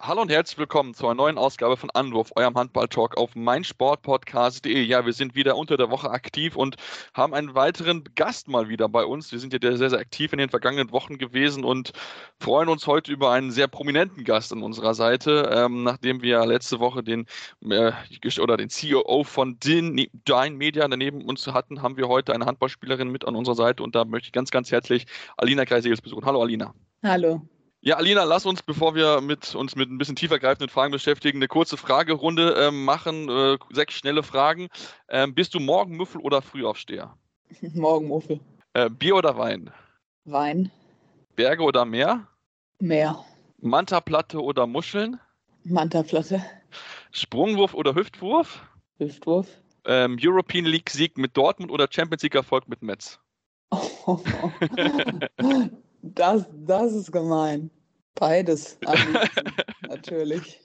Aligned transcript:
Hallo 0.00 0.22
und 0.22 0.30
herzlich 0.30 0.58
willkommen 0.58 0.94
zu 0.94 1.06
einer 1.06 1.16
neuen 1.16 1.38
Ausgabe 1.38 1.76
von 1.76 1.90
Anwurf, 1.90 2.30
eurem 2.36 2.54
Handball-Talk 2.54 3.16
auf 3.16 3.34
meinsportpodcast.de. 3.34 4.80
Ja, 4.80 5.04
wir 5.04 5.12
sind 5.12 5.34
wieder 5.34 5.56
unter 5.56 5.76
der 5.76 5.90
Woche 5.90 6.08
aktiv 6.10 6.54
und 6.54 6.76
haben 7.14 7.34
einen 7.34 7.56
weiteren 7.56 8.04
Gast 8.14 8.46
mal 8.46 8.68
wieder 8.68 8.88
bei 8.88 9.04
uns. 9.04 9.32
Wir 9.32 9.40
sind 9.40 9.52
ja 9.52 9.58
sehr, 9.76 9.90
sehr 9.90 9.98
aktiv 9.98 10.32
in 10.32 10.38
den 10.38 10.50
vergangenen 10.50 10.92
Wochen 10.92 11.18
gewesen 11.18 11.64
und 11.64 11.90
freuen 12.38 12.68
uns 12.68 12.86
heute 12.86 13.10
über 13.10 13.32
einen 13.32 13.50
sehr 13.50 13.66
prominenten 13.66 14.22
Gast 14.22 14.52
an 14.52 14.62
unserer 14.62 14.94
Seite. 14.94 15.50
Ähm, 15.52 15.82
nachdem 15.82 16.22
wir 16.22 16.46
letzte 16.46 16.78
Woche 16.78 17.02
den, 17.02 17.26
äh, 17.68 17.90
oder 18.40 18.56
den 18.56 18.70
CEO 18.70 19.24
von 19.24 19.58
Dine 19.58 20.06
Media 20.52 20.86
daneben 20.86 21.24
uns 21.24 21.44
hatten, 21.48 21.82
haben 21.82 21.96
wir 21.96 22.06
heute 22.06 22.32
eine 22.34 22.46
Handballspielerin 22.46 23.10
mit 23.10 23.26
an 23.26 23.34
unserer 23.34 23.56
Seite 23.56 23.82
und 23.82 23.96
da 23.96 24.04
möchte 24.04 24.26
ich 24.26 24.32
ganz, 24.32 24.52
ganz 24.52 24.70
herzlich 24.70 25.06
Alina 25.36 25.64
Kreisegels 25.64 26.00
besuchen. 26.00 26.24
Hallo 26.24 26.40
Alina. 26.40 26.72
Hallo. 27.02 27.42
Ja, 27.80 27.96
Alina, 27.96 28.24
lass 28.24 28.44
uns, 28.44 28.62
bevor 28.62 28.96
wir 28.96 29.20
mit, 29.20 29.54
uns 29.54 29.76
mit 29.76 29.88
ein 29.88 29.98
bisschen 29.98 30.16
tiefergreifenden 30.16 30.68
Fragen 30.68 30.90
beschäftigen, 30.90 31.38
eine 31.38 31.46
kurze 31.46 31.76
Fragerunde 31.76 32.54
äh, 32.56 32.70
machen. 32.72 33.28
Äh, 33.28 33.56
sechs 33.70 33.94
schnelle 33.94 34.24
Fragen. 34.24 34.68
Ähm, 35.08 35.34
bist 35.34 35.54
du 35.54 35.60
Morgenmuffel 35.60 36.20
oder 36.20 36.42
Frühaufsteher? 36.42 37.16
Morgenmuffel. 37.74 38.40
Äh, 38.72 38.90
Bier 38.90 39.14
oder 39.14 39.38
Wein? 39.38 39.70
Wein. 40.24 40.72
Berge 41.36 41.62
oder 41.62 41.84
Meer? 41.84 42.26
Meer. 42.80 43.24
Mantaplatte 43.60 44.42
oder 44.42 44.66
Muscheln? 44.66 45.20
Mantaplatte. 45.62 46.42
Sprungwurf 47.12 47.74
oder 47.74 47.94
Hüftwurf? 47.94 48.66
Hüftwurf. 48.98 49.46
Ähm, 49.84 50.18
European 50.20 50.64
League 50.64 50.90
Sieg 50.90 51.16
mit 51.16 51.36
Dortmund 51.36 51.70
oder 51.70 51.86
Champions 51.88 52.22
League 52.22 52.34
Erfolg 52.34 52.68
mit 52.68 52.82
Metz? 52.82 53.20
Oh, 53.70 54.18
das, 56.02 56.46
das 56.52 56.92
ist 56.92 57.12
gemein. 57.12 57.70
Beides. 58.18 58.78
natürlich. 59.88 60.60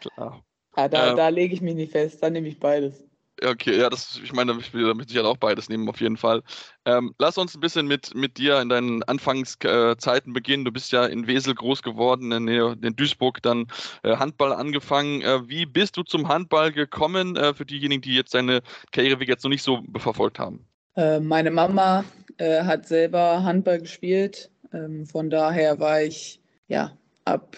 Klar. 0.00 0.44
Ja, 0.76 0.88
da, 0.88 1.10
Ähm. 1.10 1.16
da 1.16 1.28
lege 1.28 1.54
ich 1.54 1.60
mich 1.60 1.74
nicht 1.74 1.92
fest, 1.92 2.22
da 2.22 2.30
nehme 2.30 2.48
ich 2.48 2.58
beides. 2.58 3.04
Okay, 3.42 3.78
ja, 3.78 3.88
das, 3.88 4.20
ich 4.22 4.34
meine, 4.34 4.52
ich 4.60 4.74
will 4.74 4.86
damit 4.86 5.08
sicher 5.08 5.24
auch 5.24 5.38
beides 5.38 5.70
nehmen, 5.70 5.88
auf 5.88 6.00
jeden 6.00 6.18
Fall. 6.18 6.42
Ähm, 6.84 7.14
lass 7.18 7.38
uns 7.38 7.54
ein 7.54 7.60
bisschen 7.60 7.86
mit, 7.86 8.14
mit 8.14 8.36
dir 8.36 8.60
in 8.60 8.68
deinen 8.68 9.02
Anfangszeiten 9.04 10.34
beginnen. 10.34 10.66
Du 10.66 10.72
bist 10.72 10.92
ja 10.92 11.06
in 11.06 11.26
Wesel 11.26 11.54
groß 11.54 11.82
geworden, 11.82 12.32
in, 12.32 12.48
in 12.48 12.96
Duisburg 12.96 13.40
dann 13.40 13.66
äh, 14.02 14.16
Handball 14.16 14.52
angefangen. 14.52 15.22
Äh, 15.22 15.48
wie 15.48 15.64
bist 15.64 15.96
du 15.96 16.02
zum 16.02 16.28
Handball 16.28 16.70
gekommen, 16.70 17.36
äh, 17.36 17.54
für 17.54 17.64
diejenigen, 17.64 18.02
die 18.02 18.14
jetzt 18.14 18.34
deine 18.34 18.60
Karriereweg 18.92 19.28
jetzt 19.28 19.44
noch 19.44 19.50
nicht 19.50 19.62
so 19.62 19.80
verfolgt 19.96 20.38
haben? 20.38 20.66
Äh, 20.96 21.20
meine 21.20 21.50
Mama 21.50 22.04
äh, 22.36 22.62
hat 22.64 22.86
selber 22.86 23.42
Handball 23.42 23.80
gespielt. 23.80 24.50
Ähm, 24.72 25.06
von 25.06 25.30
daher 25.30 25.80
war 25.80 26.02
ich 26.02 26.39
ja 26.70 26.96
ab 27.24 27.56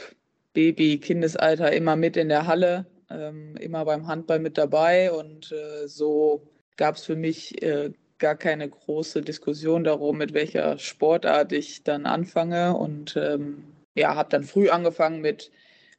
Baby, 0.55 0.99
Kindesalter 0.99 1.73
immer 1.73 1.97
mit 1.97 2.17
in 2.17 2.29
der 2.29 2.47
Halle, 2.47 2.87
ähm, 3.09 3.57
immer 3.57 3.85
beim 3.85 4.07
Handball 4.07 4.39
mit 4.39 4.59
dabei. 4.59 5.13
Und 5.13 5.53
äh, 5.53 5.87
so 5.87 6.43
gab 6.77 6.97
es 6.97 7.05
für 7.05 7.17
mich 7.17 7.63
äh, 7.63 7.93
gar 8.19 8.37
keine 8.37 8.69
große 8.69 9.23
Diskussion 9.23 9.85
darum, 9.85 10.19
mit 10.19 10.35
welcher 10.35 10.79
Sportart 10.79 11.53
ich 11.53 11.85
dann 11.85 12.07
anfange. 12.07 12.77
Und 12.77 13.17
ähm, 13.17 13.65
ja, 13.95 14.15
habe 14.15 14.29
dann 14.31 14.45
früh 14.45 14.69
angefangen 14.69 15.21
mit, 15.21 15.51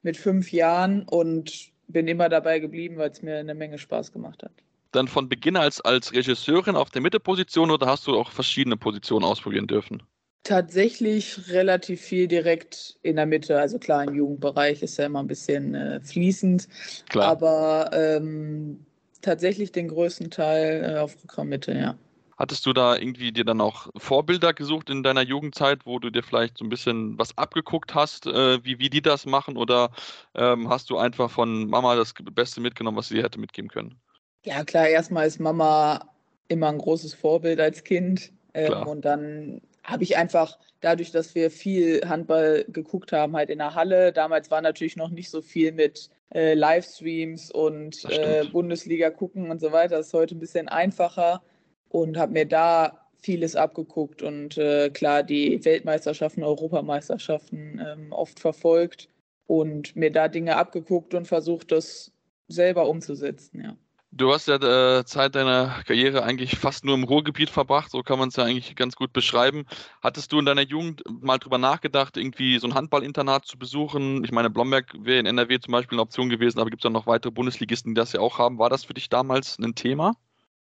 mit 0.01 0.17
fünf 0.17 0.51
Jahren 0.51 1.03
und 1.03 1.71
bin 1.87 2.07
immer 2.07 2.29
dabei 2.29 2.59
geblieben, 2.59 2.97
weil 2.97 3.09
es 3.09 3.21
mir 3.21 3.37
eine 3.37 3.55
Menge 3.55 3.77
Spaß 3.77 4.11
gemacht 4.11 4.43
hat. 4.43 4.51
Dann 4.91 5.07
von 5.07 5.27
Beginn 5.27 5.57
als, 5.57 5.81
als 5.81 6.13
Regisseurin 6.13 6.75
auf 6.75 6.91
der 6.91 7.01
Mitteposition 7.01 7.71
oder 7.71 7.87
hast 7.87 8.05
du 8.05 8.15
auch 8.15 8.31
verschiedene 8.31 8.77
Positionen 8.77 9.25
ausprobieren 9.25 9.65
dürfen? 9.65 10.03
Tatsächlich 10.43 11.49
relativ 11.49 12.01
viel 12.01 12.27
direkt 12.27 12.97
in 13.01 13.15
der 13.15 13.25
Mitte. 13.25 13.57
Also 13.57 13.79
klar, 13.79 14.03
im 14.03 14.13
Jugendbereich 14.13 14.83
ist 14.83 14.97
ja 14.97 15.05
immer 15.05 15.23
ein 15.23 15.27
bisschen 15.27 15.73
äh, 15.73 16.01
fließend, 16.01 16.67
Klar. 17.07 17.29
aber 17.29 17.89
ähm, 17.93 18.85
tatsächlich 19.21 19.71
den 19.71 19.87
größten 19.87 20.31
Teil 20.31 20.83
äh, 20.83 20.99
auf 20.99 21.17
Programmmitte, 21.17 21.73
ja. 21.73 21.97
Hattest 22.37 22.65
du 22.65 22.73
da 22.73 22.97
irgendwie 22.97 23.31
dir 23.31 23.45
dann 23.45 23.61
auch 23.61 23.87
Vorbilder 23.95 24.53
gesucht 24.53 24.89
in 24.89 25.03
deiner 25.03 25.21
Jugendzeit, 25.21 25.85
wo 25.85 25.99
du 25.99 26.09
dir 26.09 26.23
vielleicht 26.23 26.57
so 26.57 26.65
ein 26.65 26.69
bisschen 26.69 27.17
was 27.17 27.37
abgeguckt 27.37 27.95
hast, 27.95 28.25
äh, 28.25 28.61
wie, 28.65 28.79
wie 28.79 28.89
die 28.89 29.01
das 29.01 29.25
machen? 29.25 29.55
Oder 29.55 29.91
ähm, 30.33 30.67
hast 30.67 30.89
du 30.89 30.97
einfach 30.97 31.29
von 31.29 31.69
Mama 31.69 31.95
das 31.95 32.13
Beste 32.33 32.59
mitgenommen, 32.59 32.97
was 32.97 33.07
sie 33.07 33.15
dir 33.15 33.23
hätte 33.23 33.39
mitgeben 33.39 33.69
können? 33.69 33.95
Ja, 34.43 34.65
klar, 34.65 34.87
erstmal 34.87 35.27
ist 35.27 35.39
Mama 35.39 36.09
immer 36.49 36.67
ein 36.67 36.79
großes 36.79 37.13
Vorbild 37.13 37.61
als 37.61 37.83
Kind. 37.83 38.33
Ähm, 38.55 38.73
und 38.87 39.05
dann 39.05 39.61
habe 39.83 40.03
ich 40.03 40.17
einfach, 40.17 40.57
dadurch, 40.81 41.11
dass 41.11 41.35
wir 41.35 41.51
viel 41.51 42.01
Handball 42.07 42.65
geguckt 42.69 43.11
haben, 43.11 43.35
halt 43.35 43.49
in 43.49 43.59
der 43.59 43.75
Halle, 43.75 44.13
damals 44.13 44.49
war 44.51 44.61
natürlich 44.61 44.95
noch 44.95 45.09
nicht 45.09 45.29
so 45.29 45.41
viel 45.41 45.71
mit 45.71 46.09
äh, 46.33 46.53
Livestreams 46.53 47.51
und 47.51 48.05
äh. 48.09 48.45
Bundesliga 48.51 49.09
gucken 49.09 49.51
und 49.51 49.59
so 49.59 49.71
weiter. 49.71 49.97
Das 49.97 50.07
ist 50.07 50.13
heute 50.13 50.35
ein 50.35 50.39
bisschen 50.39 50.67
einfacher 50.67 51.43
und 51.89 52.17
habe 52.17 52.33
mir 52.33 52.45
da 52.45 53.07
vieles 53.15 53.55
abgeguckt 53.55 54.21
und 54.21 54.57
äh, 54.57 54.89
klar 54.89 55.23
die 55.23 55.63
Weltmeisterschaften, 55.63 56.43
Europameisterschaften 56.43 57.81
ähm, 57.85 58.11
oft 58.11 58.39
verfolgt 58.39 59.07
und 59.45 59.95
mir 59.95 60.11
da 60.11 60.27
Dinge 60.27 60.57
abgeguckt 60.57 61.13
und 61.13 61.27
versucht, 61.27 61.71
das 61.71 62.11
selber 62.47 62.89
umzusetzen, 62.89 63.61
ja. 63.63 63.77
Du 64.15 64.31
hast 64.31 64.47
ja 64.47 64.57
äh, 64.57 65.05
Zeit 65.05 65.33
deiner 65.33 65.81
Karriere 65.87 66.21
eigentlich 66.21 66.55
fast 66.59 66.85
nur 66.85 66.93
im 66.93 67.03
Ruhrgebiet 67.03 67.49
verbracht, 67.49 67.89
so 67.89 68.03
kann 68.03 68.19
man 68.19 68.29
es 68.29 68.35
ja 68.35 68.43
eigentlich 68.43 68.75
ganz 68.75 68.95
gut 68.95 69.11
beschreiben. 69.11 69.65
Hattest 70.03 70.31
du 70.31 70.37
in 70.37 70.45
deiner 70.45 70.61
Jugend 70.61 71.01
mal 71.07 71.39
drüber 71.39 71.57
nachgedacht, 71.57 72.15
irgendwie 72.15 72.59
so 72.59 72.67
ein 72.67 72.75
Handballinternat 72.75 73.47
zu 73.47 73.57
besuchen? 73.57 74.23
Ich 74.23 74.31
meine, 74.31 74.51
Blomberg 74.51 74.93
wäre 74.99 75.17
in 75.17 75.25
NRW 75.25 75.59
zum 75.59 75.71
Beispiel 75.71 75.95
eine 75.95 76.03
Option 76.03 76.29
gewesen, 76.29 76.59
aber 76.59 76.69
gibt 76.69 76.81
es 76.81 76.83
ja 76.83 76.91
noch 76.91 77.07
weitere 77.07 77.31
Bundesligisten, 77.31 77.95
die 77.95 77.99
das 77.99 78.13
ja 78.13 78.19
auch 78.19 78.37
haben. 78.37 78.59
War 78.59 78.69
das 78.69 78.83
für 78.83 78.93
dich 78.93 79.09
damals 79.09 79.57
ein 79.57 79.73
Thema? 79.73 80.13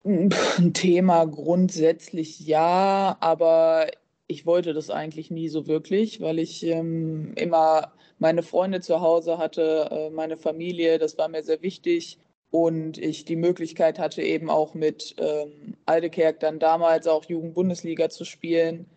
Ein 0.04 0.30
Thema 0.76 1.26
grundsätzlich 1.26 2.40
ja, 2.42 3.18
aber 3.20 3.88
ich 4.28 4.46
wollte 4.46 4.74
das 4.74 4.92
eigentlich 4.92 5.32
nie 5.32 5.50
so 5.50 5.66
wirklich, 5.66 6.22
weil 6.22 6.38
ich 6.38 6.64
ähm, 6.64 7.34
immer 7.36 7.94
meine 8.20 8.44
Freunde 8.44 8.80
zu 8.82 9.02
Hause 9.02 9.40
hatte, 9.40 9.90
äh, 9.90 10.10
meine 10.12 10.38
Familie, 10.38 11.00
das 11.00 11.18
war 11.18 11.30
mir 11.30 11.42
sehr 11.42 11.64
wichtig. 11.64 12.20
Und 12.52 12.98
ich 12.98 13.26
die 13.26 13.36
Möglichkeit 13.36 14.00
hatte, 14.00 14.24
eben 14.24 14.50
auch 14.50 14.74
mit 14.74 15.16
ähm, 15.20 15.76
Aldekerk 15.86 16.40
dann 16.40 16.60
damals 16.60 17.06
auch 17.08 17.26
Jugendbundesliga 17.26 18.10
zu 18.10 18.26
spielen 18.26 18.88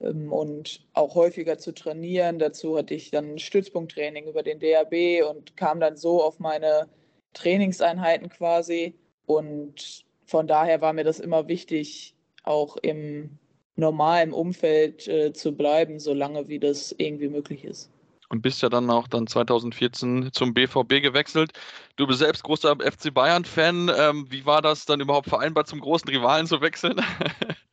ähm, 0.00 0.32
und 0.32 0.80
auch 0.94 1.14
häufiger 1.14 1.58
zu 1.58 1.72
trainieren. 1.72 2.38
Dazu 2.38 2.78
hatte 2.78 2.94
ich 2.94 3.10
dann 3.10 3.38
Stützpunkttraining 3.38 4.28
über 4.28 4.42
den 4.42 4.60
DAB 4.60 5.28
und 5.28 5.56
kam 5.56 5.80
dann 5.80 5.96
so 5.96 6.22
auf 6.22 6.38
meine 6.38 6.88
Trainingseinheiten 7.34 8.30
quasi. 8.30 8.94
Und 9.26 10.04
von 10.24 10.46
daher 10.46 10.80
war 10.80 10.92
mir 10.92 11.04
das 11.04 11.20
immer 11.20 11.48
wichtig, 11.48 12.14
auch 12.44 12.76
im 12.78 13.38
normalen 13.76 14.32
Umfeld 14.32 15.06
äh, 15.08 15.32
zu 15.32 15.52
bleiben, 15.52 15.98
solange 15.98 16.48
wie 16.48 16.58
das 16.58 16.94
irgendwie 16.96 17.28
möglich 17.28 17.64
ist. 17.64 17.90
Und 18.32 18.40
bist 18.40 18.62
ja 18.62 18.70
dann 18.70 18.88
auch 18.88 19.08
dann 19.08 19.26
2014 19.26 20.30
zum 20.32 20.54
BVB 20.54 21.02
gewechselt. 21.02 21.52
Du 21.96 22.06
bist 22.06 22.20
selbst 22.20 22.42
großer 22.42 22.76
FC 22.80 23.12
Bayern-Fan. 23.12 23.92
Ähm, 23.94 24.26
wie 24.30 24.46
war 24.46 24.62
das 24.62 24.86
dann 24.86 25.00
überhaupt 25.00 25.28
vereinbart, 25.28 25.68
zum 25.68 25.80
großen 25.80 26.08
Rivalen 26.08 26.46
zu 26.46 26.62
wechseln? 26.62 26.98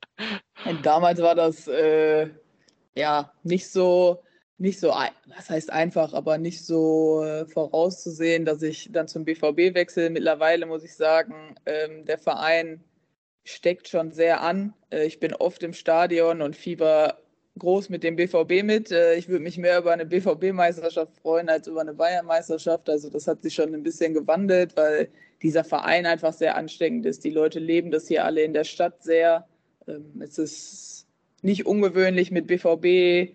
Damals 0.83 1.21
war 1.21 1.33
das 1.33 1.69
äh, 1.69 2.27
ja 2.93 3.31
nicht 3.43 3.69
so, 3.69 4.21
nicht 4.57 4.81
so, 4.81 4.89
was 4.89 5.49
heißt 5.49 5.71
einfach, 5.71 6.13
aber 6.13 6.37
nicht 6.37 6.65
so 6.65 7.23
äh, 7.23 7.45
vorauszusehen, 7.45 8.43
dass 8.43 8.61
ich 8.61 8.89
dann 8.91 9.07
zum 9.07 9.23
BVB 9.23 9.73
wechsle. 9.73 10.09
Mittlerweile 10.09 10.65
muss 10.65 10.83
ich 10.83 10.93
sagen, 10.93 11.55
ähm, 11.65 12.03
der 12.03 12.17
Verein 12.17 12.83
steckt 13.45 13.87
schon 13.87 14.11
sehr 14.11 14.41
an. 14.41 14.73
Äh, 14.89 15.05
ich 15.05 15.21
bin 15.21 15.33
oft 15.33 15.63
im 15.63 15.71
Stadion 15.71 16.41
und 16.41 16.57
fieber 16.57 17.17
groß 17.57 17.89
mit 17.89 18.03
dem 18.03 18.15
BVB 18.15 18.63
mit. 18.63 18.91
Äh, 18.91 19.15
ich 19.15 19.27
würde 19.27 19.43
mich 19.43 19.57
mehr 19.57 19.79
über 19.79 19.91
eine 19.91 20.05
BVB-Meisterschaft 20.05 21.17
freuen 21.17 21.49
als 21.49 21.67
über 21.67 21.81
eine 21.81 21.93
Bayern-Meisterschaft. 21.93 22.89
Also 22.89 23.09
das 23.09 23.27
hat 23.27 23.41
sich 23.41 23.53
schon 23.53 23.73
ein 23.73 23.83
bisschen 23.83 24.13
gewandelt, 24.13 24.75
weil 24.77 25.09
dieser 25.41 25.63
Verein 25.63 26.05
einfach 26.05 26.33
sehr 26.33 26.55
ansteckend 26.55 27.05
ist. 27.05 27.23
Die 27.23 27.29
Leute 27.29 27.59
leben 27.59 27.91
das 27.91 28.07
hier 28.07 28.25
alle 28.25 28.43
in 28.43 28.53
der 28.53 28.63
Stadt 28.63 29.03
sehr. 29.03 29.47
Ähm, 29.87 30.21
es 30.21 30.37
ist 30.37 31.07
nicht 31.41 31.65
ungewöhnlich, 31.65 32.31
mit 32.31 32.47
BVB 32.47 33.33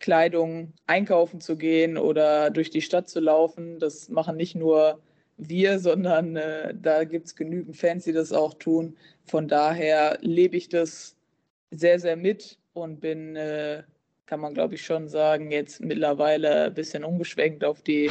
Kleidung 0.00 0.72
einkaufen 0.86 1.40
zu 1.40 1.56
gehen 1.56 1.96
oder 1.96 2.50
durch 2.50 2.70
die 2.70 2.82
Stadt 2.82 3.08
zu 3.08 3.20
laufen. 3.20 3.78
Das 3.78 4.08
machen 4.08 4.36
nicht 4.36 4.54
nur 4.54 5.00
wir, 5.36 5.78
sondern 5.78 6.36
äh, 6.36 6.74
da 6.74 7.04
gibt 7.04 7.26
es 7.26 7.36
genügend 7.36 7.76
Fans, 7.76 8.04
die 8.04 8.12
das 8.12 8.32
auch 8.32 8.54
tun. 8.54 8.96
Von 9.24 9.48
daher 9.48 10.18
lebe 10.20 10.56
ich 10.56 10.68
das 10.68 11.16
sehr, 11.70 11.98
sehr 11.98 12.16
mit 12.16 12.58
und 12.74 13.00
bin, 13.00 13.36
äh, 13.36 13.82
kann 14.26 14.40
man 14.40 14.54
glaube 14.54 14.74
ich 14.74 14.84
schon 14.84 15.08
sagen, 15.08 15.50
jetzt 15.50 15.80
mittlerweile 15.80 16.66
ein 16.66 16.74
bisschen 16.74 17.04
umgeschwenkt 17.04 17.64
auf 17.64 17.82
die, 17.82 18.10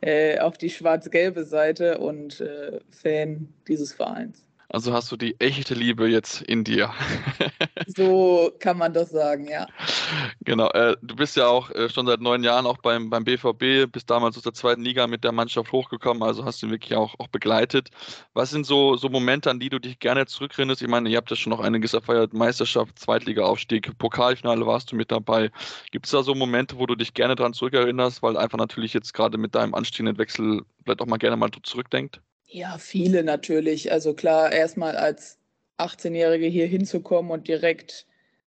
äh, 0.00 0.38
auf 0.38 0.56
die 0.58 0.70
schwarz-gelbe 0.70 1.44
Seite 1.44 1.98
und 1.98 2.40
äh, 2.40 2.80
Fan 2.90 3.52
dieses 3.68 3.92
Vereins. 3.92 4.46
Also 4.68 4.92
hast 4.92 5.12
du 5.12 5.16
die 5.16 5.38
echte 5.40 5.74
Liebe 5.74 6.08
jetzt 6.08 6.42
in 6.42 6.64
dir. 6.64 6.92
so 7.86 8.50
kann 8.58 8.78
man 8.78 8.92
das 8.92 9.10
sagen, 9.10 9.46
ja. 9.48 9.66
Genau. 10.40 10.70
Äh, 10.70 10.96
du 11.02 11.16
bist 11.16 11.36
ja 11.36 11.46
auch 11.46 11.70
äh, 11.70 11.88
schon 11.88 12.06
seit 12.06 12.20
neun 12.20 12.42
Jahren 12.42 12.66
auch 12.66 12.78
beim, 12.78 13.10
beim 13.10 13.24
BVB, 13.24 13.90
bist 13.90 14.10
damals 14.10 14.36
aus 14.36 14.42
der 14.42 14.54
zweiten 14.54 14.82
Liga 14.82 15.06
mit 15.06 15.22
der 15.22 15.32
Mannschaft 15.32 15.70
hochgekommen, 15.72 16.22
also 16.22 16.44
hast 16.44 16.62
du 16.62 16.66
ihn 16.66 16.72
wirklich 16.72 16.94
auch, 16.94 17.14
auch 17.18 17.28
begleitet. 17.28 17.90
Was 18.32 18.50
sind 18.50 18.66
so, 18.66 18.96
so 18.96 19.08
Momente, 19.08 19.50
an 19.50 19.60
die 19.60 19.68
du 19.68 19.78
dich 19.78 19.98
gerne 19.98 20.26
zurückerinnerst? 20.26 20.82
Ich 20.82 20.88
meine, 20.88 21.08
ihr 21.08 21.18
habt 21.18 21.30
ja 21.30 21.36
schon 21.36 21.50
noch 21.50 21.60
einiges 21.60 21.94
erfeiert, 21.94 22.32
Meisterschaft, 22.32 22.98
Zweitliga-Aufstieg, 22.98 23.96
Pokalfinale 23.98 24.66
warst 24.66 24.92
du 24.92 24.96
mit 24.96 25.10
dabei. 25.10 25.50
Gibt 25.90 26.06
es 26.06 26.12
da 26.12 26.22
so 26.22 26.34
Momente, 26.34 26.78
wo 26.78 26.86
du 26.86 26.94
dich 26.94 27.14
gerne 27.14 27.34
daran 27.34 27.52
zurückerinnerst, 27.52 28.22
weil 28.22 28.36
einfach 28.36 28.58
natürlich 28.58 28.94
jetzt 28.94 29.12
gerade 29.14 29.38
mit 29.38 29.54
deinem 29.54 29.74
anstehenden 29.74 30.18
Wechsel 30.18 30.62
vielleicht 30.82 31.00
auch 31.00 31.06
mal 31.06 31.18
gerne 31.18 31.36
mal 31.36 31.50
zurückdenkt? 31.62 32.20
Ja, 32.46 32.78
viele 32.78 33.24
natürlich. 33.24 33.90
Also 33.92 34.14
klar, 34.14 34.52
erstmal 34.52 34.96
als 34.96 35.38
18-Jährige 35.78 36.46
hier 36.46 36.66
hinzukommen 36.66 37.30
und 37.32 37.48
direkt 37.48 38.06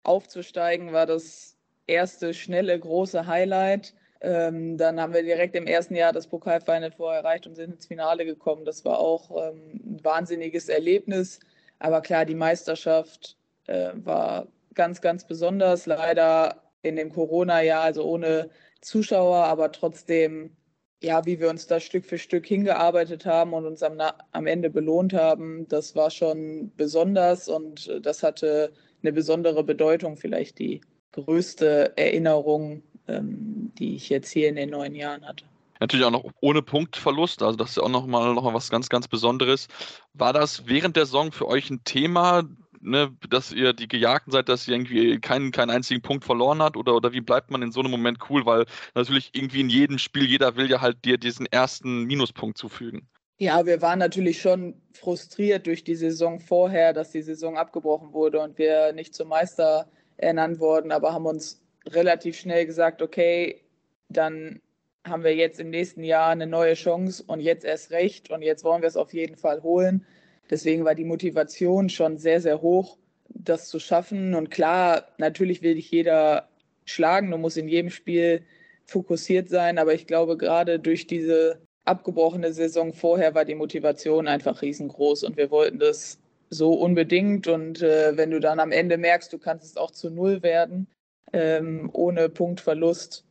aufzusteigen, 0.04 0.92
war 0.94 1.06
das 1.06 1.58
erste 1.88 2.34
schnelle, 2.34 2.80
große 2.80 3.28
Highlight. 3.28 3.94
Ähm, 4.22 4.78
dann 4.78 5.00
haben 5.00 5.14
wir 5.14 5.24
direkt 5.24 5.56
im 5.56 5.68
ersten 5.68 5.96
Jahr 5.96 6.14
das 6.14 6.28
Pokalfinale 6.28 6.92
vorher 6.92 7.22
erreicht 7.22 7.48
und 7.48 7.56
sind 7.56 7.74
ins 7.74 7.86
Finale 7.88 8.26
gekommen. 8.26 8.66
Das 8.66 8.86
war 8.86 9.00
auch 9.00 9.32
ähm, 9.32 9.82
ein 9.98 10.04
wahnsinniges 10.04 10.70
Erlebnis. 10.70 11.40
Aber 11.80 12.02
klar, 12.02 12.26
die 12.26 12.36
Meisterschaft 12.36 13.38
äh, 13.68 13.92
war 13.96 14.48
ganz, 14.74 15.02
ganz 15.02 15.26
besonders. 15.28 15.86
Leider 15.86 16.64
in 16.84 16.96
dem 16.96 17.12
Corona-Jahr, 17.12 17.82
also 17.84 18.04
ohne 18.06 18.50
Zuschauer, 18.82 19.46
aber 19.46 19.72
trotzdem 19.72 20.56
ja, 21.02 21.26
wie 21.26 21.40
wir 21.40 21.50
uns 21.50 21.68
da 21.68 21.80
Stück 21.80 22.06
für 22.06 22.18
Stück 22.18 22.46
hingearbeitet 22.46 23.26
haben 23.26 23.54
und 23.54 23.66
uns 23.66 23.82
am, 23.84 24.00
am 24.32 24.48
Ende 24.48 24.70
belohnt 24.70 25.14
haben, 25.14 25.68
das 25.68 25.96
war 25.96 26.12
schon 26.12 26.72
besonders 26.78 27.50
und 27.50 27.88
äh, 27.88 28.00
das 28.00 28.24
hatte 28.24 28.72
eine 29.02 29.12
besondere 29.12 29.64
Bedeutung, 29.64 30.16
vielleicht 30.16 30.60
die 30.60 30.82
größte 31.12 31.98
Erinnerung, 31.98 32.84
ähm, 33.08 33.72
die 33.80 33.96
ich 33.96 34.10
jetzt 34.10 34.30
hier 34.30 34.48
in 34.48 34.56
den 34.56 34.70
neun 34.70 34.94
Jahren 34.94 35.28
hatte. 35.28 35.46
Natürlich 35.80 36.06
auch 36.06 36.12
noch 36.12 36.26
ohne 36.42 36.62
Punktverlust, 36.62 37.42
also 37.42 37.58
das 37.58 37.72
ist 37.72 37.78
ja 37.78 37.84
auch 37.84 37.90
nochmal 37.90 38.36
noch 38.36 38.44
mal 38.44 38.54
was 38.54 38.70
ganz, 38.70 38.88
ganz 38.88 39.08
Besonderes. 39.08 39.68
War 40.14 40.32
das 40.32 40.68
während 40.68 40.96
der 40.96 41.08
Saison 41.08 41.32
für 41.32 41.48
euch 41.48 41.72
ein 41.72 41.84
Thema, 41.84 42.44
ne, 42.82 43.16
dass 43.30 43.52
ihr 43.52 43.74
die 43.74 43.88
Gejagten 43.88 44.32
seid, 44.32 44.50
dass 44.50 44.68
ihr 44.68 44.76
irgendwie 44.76 45.20
keinen, 45.20 45.52
keinen 45.52 45.70
einzigen 45.70 46.02
Punkt 46.02 46.26
verloren 46.26 46.62
habt? 46.62 46.78
Oder, 46.78 46.96
oder 46.96 47.14
wie 47.14 47.22
bleibt 47.22 47.52
man 47.52 47.62
in 47.62 47.72
so 47.72 47.80
einem 47.80 47.92
Moment 47.92 48.20
cool? 48.30 48.46
Weil 48.46 48.66
natürlich 48.96 49.32
irgendwie 49.34 49.62
in 49.62 49.70
jedem 49.70 49.98
Spiel, 49.98 50.26
jeder 50.26 50.56
will 50.56 50.70
ja 50.70 50.82
halt 50.82 51.04
dir 51.06 51.18
diesen 51.18 51.46
ersten 51.46 52.04
Minuspunkt 52.06 52.58
zufügen. 52.58 53.08
Ja, 53.38 53.66
wir 53.66 53.82
waren 53.82 54.00
natürlich 54.00 54.40
schon 54.40 54.76
frustriert 54.94 55.66
durch 55.66 55.84
die 55.84 55.96
Saison 55.96 56.40
vorher, 56.40 56.94
dass 56.94 57.12
die 57.12 57.24
Saison 57.24 57.58
abgebrochen 57.58 58.14
wurde 58.14 58.40
und 58.40 58.58
wir 58.58 58.94
nicht 58.94 59.16
zum 59.16 59.30
Meister 59.30 59.90
ernannt 60.18 60.60
wurden, 60.60 60.92
aber 60.92 61.14
haben 61.14 61.26
uns 61.26 61.60
relativ 61.88 62.38
schnell 62.38 62.68
gesagt, 62.68 63.02
okay, 63.02 63.64
dann 64.10 64.62
haben 65.08 65.24
wir 65.24 65.36
jetzt 65.36 65.60
im 65.60 65.72
nächsten 65.72 66.04
Jahr 66.04 66.30
eine 66.30 66.46
neue 66.46 66.76
Chance 66.76 67.24
und 67.26 67.40
jetzt 67.40 67.66
erst 67.66 67.92
recht 67.92 68.30
und 68.30 68.44
jetzt 68.44 68.64
wollen 68.64 68.82
wir 68.82 68.88
es 68.90 68.98
auf 68.98 69.14
jeden 69.14 69.36
Fall 69.36 69.64
holen. 69.64 70.06
Deswegen 70.50 70.86
war 70.86 70.96
die 70.96 71.06
Motivation 71.06 71.90
schon 71.90 72.18
sehr, 72.18 72.42
sehr 72.42 72.62
hoch, 72.62 72.98
das 73.30 73.70
zu 73.70 73.80
schaffen. 73.80 74.36
Und 74.36 74.52
klar, 74.52 75.08
natürlich 75.18 75.62
will 75.62 75.76
dich 75.76 75.90
jeder 75.92 76.50
schlagen. 76.86 77.32
Du 77.32 77.38
musst 77.38 77.58
in 77.58 77.68
jedem 77.68 77.90
Spiel 77.90 78.44
fokussiert 78.86 79.50
sein. 79.50 79.78
Aber 79.78 79.94
ich 79.94 80.08
glaube, 80.08 80.38
gerade 80.38 80.80
durch 80.80 81.08
diese 81.08 81.62
abgebrochene 81.86 82.54
Saison 82.54 82.94
vorher 82.94 83.34
war 83.34 83.46
die 83.46 83.56
Motivation 83.56 84.28
einfach 84.28 84.62
riesengroß. 84.62 85.24
Und 85.24 85.38
wir 85.38 85.52
wollten 85.52 85.80
das 85.80 86.20
so 86.50 86.74
unbedingt. 86.74 87.48
Und 87.48 87.82
äh, 87.82 88.18
wenn 88.18 88.32
du 88.32 88.40
dann 88.40 88.60
am 88.60 88.72
Ende 88.72 88.98
merkst, 88.98 89.32
du 89.32 89.40
kannst 89.40 89.66
es 89.66 89.78
auch 89.78 89.92
zu 89.92 90.10
Null 90.10 90.44
werden, 90.44 90.88
ähm, 91.34 91.90
ohne 91.94 92.30
Punktverlust, 92.30 93.26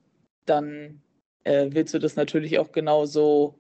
dann 0.47 1.03
äh, 1.45 1.69
willst 1.71 1.95
du 1.95 1.99
das 1.99 2.17
natürlich 2.17 2.59
auch 2.59 2.73
genauso 2.73 3.55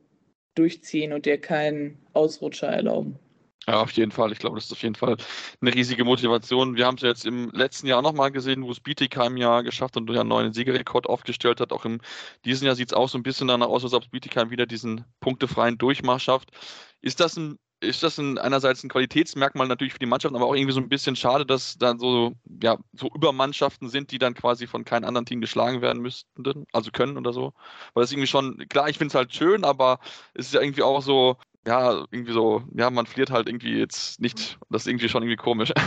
durchziehen 0.55 1.13
und 1.13 1.27
dir 1.27 1.39
keinen 1.39 1.99
Ausrutscher 2.13 2.69
erlauben. 2.69 3.19
Ja, 3.69 3.83
auf 3.83 3.93
jeden 3.93 4.11
Fall. 4.11 4.33
Ich 4.33 4.39
glaube, 4.39 4.57
das 4.57 4.65
ist 4.67 4.73
auf 4.73 4.83
jeden 4.83 4.95
Fall 4.95 5.17
eine 5.61 5.75
riesige 5.75 6.05
Motivation. 6.05 6.77
Wir 6.77 6.87
haben 6.87 6.97
es 6.97 7.03
ja 7.03 7.09
jetzt 7.09 7.27
im 7.27 7.51
letzten 7.51 7.87
Jahr 7.87 8.03
nochmal 8.03 8.31
gesehen, 8.33 8.65
wo 8.65 8.71
es 8.71 8.81
Bietigheim 8.81 9.37
ja 9.37 9.61
geschafft 9.61 9.97
und 9.97 10.11
einen 10.11 10.29
neuen 10.29 10.53
Siegerrekord 10.53 11.07
aufgestellt 11.07 11.61
hat. 11.61 11.73
Auch 11.73 11.85
in 11.85 12.01
diesem 12.45 12.67
Jahr 12.67 12.75
sieht 12.75 12.89
es 12.89 12.95
auch 12.95 13.09
so 13.09 13.19
ein 13.19 13.23
bisschen 13.23 13.49
danach 13.49 13.69
aus, 13.69 13.85
als 13.85 13.93
ob 13.93 14.11
Bietigheim 14.11 14.51
wieder 14.51 14.67
diesen 14.67 15.05
punktefreien 15.21 15.79
Durchmarsch 15.79 16.25
schafft. 16.25 16.51
Ist 17.01 17.21
das 17.21 17.37
ein 17.37 17.59
ist 17.83 18.03
das 18.03 18.19
ein, 18.19 18.37
einerseits 18.39 18.85
ein 18.85 18.91
Qualitätsmerkmal 18.91 19.67
natürlich 19.67 19.95
für 19.95 19.99
die 19.99 20.07
Mannschaft, 20.07 20.35
aber 20.35 20.45
auch 20.47 20.55
irgendwie 20.55 20.75
so 20.75 20.81
ein 20.81 20.89
bisschen 20.91 21.17
schade, 21.17 21.47
dass 21.47 21.79
da 21.79 21.97
so, 21.97 22.35
ja, 22.63 22.77
so 22.93 23.09
Übermannschaften 23.15 23.89
sind, 23.89 24.11
die 24.11 24.19
dann 24.19 24.35
quasi 24.35 24.67
von 24.67 24.85
keinem 24.85 25.07
anderen 25.07 25.25
Team 25.25 25.41
geschlagen 25.41 25.81
werden 25.81 26.03
müssten, 26.03 26.67
also 26.73 26.91
können 26.91 27.17
oder 27.17 27.33
so. 27.33 27.55
Weil 27.95 28.03
das 28.03 28.13
irgendwie 28.13 28.27
schon, 28.27 28.59
klar, 28.69 28.89
ich 28.91 28.99
finde 28.99 29.13
es 29.13 29.15
halt 29.15 29.35
schön, 29.35 29.65
aber 29.65 29.99
es 30.35 30.47
ist 30.49 30.55
ja 30.55 30.61
irgendwie 30.61 30.83
auch 30.83 31.01
so, 31.01 31.39
ja, 31.67 32.07
irgendwie 32.11 32.33
so, 32.33 32.63
ja, 32.75 32.91
man 32.91 33.07
verliert 33.07 33.31
halt 33.31 33.49
irgendwie 33.49 33.79
jetzt 33.79 34.21
nicht. 34.21 34.59
Das 34.71 34.83
ist 34.83 34.89
irgendwie 34.89 35.09
schon 35.09 35.23
irgendwie 35.23 35.37
komisch. 35.37 35.73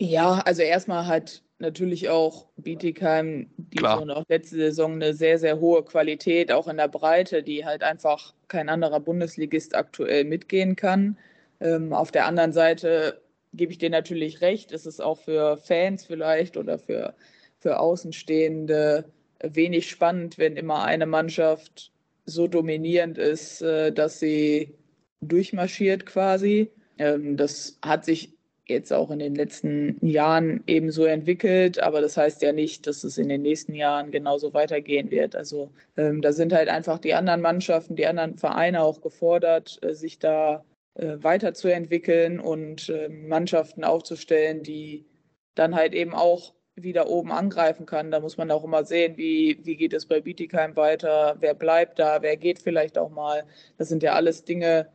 Ja, 0.00 0.42
also 0.44 0.62
erstmal 0.62 1.06
hat 1.08 1.42
natürlich 1.58 2.08
auch 2.08 2.46
Bietigheim 2.56 3.50
Klar. 3.76 4.00
und 4.00 4.10
auch 4.12 4.22
letzte 4.28 4.54
Saison 4.54 4.92
eine 4.92 5.12
sehr, 5.12 5.38
sehr 5.40 5.58
hohe 5.58 5.84
Qualität, 5.84 6.52
auch 6.52 6.68
in 6.68 6.76
der 6.76 6.86
Breite, 6.86 7.42
die 7.42 7.64
halt 7.64 7.82
einfach 7.82 8.32
kein 8.46 8.68
anderer 8.68 9.00
Bundesligist 9.00 9.74
aktuell 9.74 10.24
mitgehen 10.24 10.76
kann. 10.76 11.18
Ähm, 11.60 11.92
auf 11.92 12.12
der 12.12 12.26
anderen 12.26 12.52
Seite 12.52 13.20
gebe 13.52 13.72
ich 13.72 13.78
dir 13.78 13.90
natürlich 13.90 14.40
recht, 14.40 14.70
ist 14.70 14.86
es 14.86 15.00
auch 15.00 15.18
für 15.18 15.56
Fans 15.56 16.04
vielleicht 16.04 16.56
oder 16.56 16.78
für, 16.78 17.14
für 17.58 17.80
Außenstehende 17.80 19.04
wenig 19.42 19.90
spannend, 19.90 20.38
wenn 20.38 20.56
immer 20.56 20.84
eine 20.84 21.06
Mannschaft 21.06 21.90
so 22.28 22.46
dominierend 22.46 23.18
ist, 23.18 23.62
äh, 23.62 23.92
dass 23.92 24.20
sie 24.20 24.74
durchmarschiert 25.20 26.06
quasi. 26.06 26.70
Ähm, 26.98 27.36
das 27.36 27.78
hat 27.82 28.04
sich 28.04 28.34
jetzt 28.66 28.92
auch 28.92 29.10
in 29.10 29.18
den 29.18 29.34
letzten 29.34 29.96
Jahren 30.06 30.62
ebenso 30.66 31.04
entwickelt, 31.06 31.80
aber 31.80 32.00
das 32.02 32.16
heißt 32.16 32.42
ja 32.42 32.52
nicht, 32.52 32.86
dass 32.86 33.02
es 33.02 33.16
in 33.16 33.28
den 33.28 33.42
nächsten 33.42 33.74
Jahren 33.74 34.10
genauso 34.10 34.52
weitergehen 34.52 35.10
wird. 35.10 35.34
Also 35.34 35.70
ähm, 35.96 36.20
da 36.20 36.32
sind 36.32 36.52
halt 36.52 36.68
einfach 36.68 36.98
die 36.98 37.14
anderen 37.14 37.40
Mannschaften, 37.40 37.96
die 37.96 38.06
anderen 38.06 38.36
Vereine 38.36 38.82
auch 38.82 39.00
gefordert, 39.00 39.78
äh, 39.82 39.94
sich 39.94 40.18
da 40.18 40.64
äh, 40.94 41.16
weiterzuentwickeln 41.20 42.40
und 42.40 42.90
äh, 42.90 43.08
Mannschaften 43.08 43.84
aufzustellen, 43.84 44.62
die 44.62 45.06
dann 45.54 45.74
halt 45.74 45.94
eben 45.94 46.14
auch 46.14 46.52
wieder 46.82 47.08
oben 47.08 47.32
angreifen 47.32 47.86
kann. 47.86 48.10
Da 48.10 48.20
muss 48.20 48.36
man 48.36 48.50
auch 48.50 48.64
immer 48.64 48.84
sehen, 48.84 49.16
wie, 49.16 49.58
wie 49.64 49.76
geht 49.76 49.92
es 49.92 50.06
bei 50.06 50.20
Bietigheim 50.20 50.76
weiter, 50.76 51.36
wer 51.40 51.54
bleibt 51.54 51.98
da, 51.98 52.22
wer 52.22 52.36
geht 52.36 52.60
vielleicht 52.60 52.98
auch 52.98 53.10
mal. 53.10 53.44
Das 53.78 53.88
sind 53.88 54.02
ja 54.02 54.14
alles 54.14 54.44
Dinge, 54.44 54.88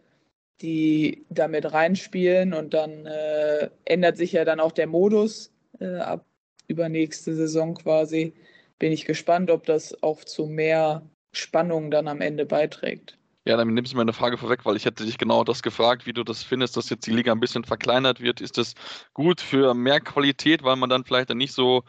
die 0.61 1.25
damit 1.29 1.73
reinspielen 1.73 2.53
und 2.53 2.73
dann 2.73 3.05
äh, 3.05 3.69
ändert 3.85 4.17
sich 4.17 4.31
ja 4.33 4.45
dann 4.45 4.59
auch 4.59 4.71
der 4.71 4.87
Modus 4.87 5.51
äh, 5.79 5.97
ab 5.97 6.25
übernächste 6.67 7.35
Saison 7.35 7.75
quasi. 7.75 8.33
Bin 8.79 8.91
ich 8.91 9.05
gespannt, 9.05 9.51
ob 9.51 9.65
das 9.65 10.01
auch 10.03 10.23
zu 10.23 10.45
mehr 10.45 11.03
Spannung 11.33 11.91
dann 11.91 12.07
am 12.07 12.21
Ende 12.21 12.45
beiträgt. 12.45 13.17
Ja, 13.45 13.57
dann 13.57 13.73
nimmst 13.73 13.91
du 13.91 13.97
mir 13.97 14.03
eine 14.03 14.13
Frage 14.13 14.37
vorweg, 14.37 14.65
weil 14.65 14.77
ich 14.77 14.85
hätte 14.85 15.05
dich 15.05 15.17
genau 15.17 15.43
das 15.43 15.63
gefragt, 15.63 16.05
wie 16.05 16.13
du 16.13 16.23
das 16.23 16.43
findest, 16.43 16.77
dass 16.77 16.89
jetzt 16.89 17.05
die 17.05 17.11
Liga 17.11 17.33
ein 17.33 17.41
bisschen 17.41 17.65
verkleinert 17.65 18.21
wird. 18.21 18.39
Ist 18.39 18.57
das 18.57 18.73
gut 19.13 19.41
für 19.41 19.73
mehr 19.73 19.99
Qualität, 19.99 20.63
weil 20.63 20.77
man 20.77 20.89
dann 20.89 21.03
vielleicht 21.03 21.29
dann 21.29 21.37
nicht 21.37 21.53
so, 21.53 21.83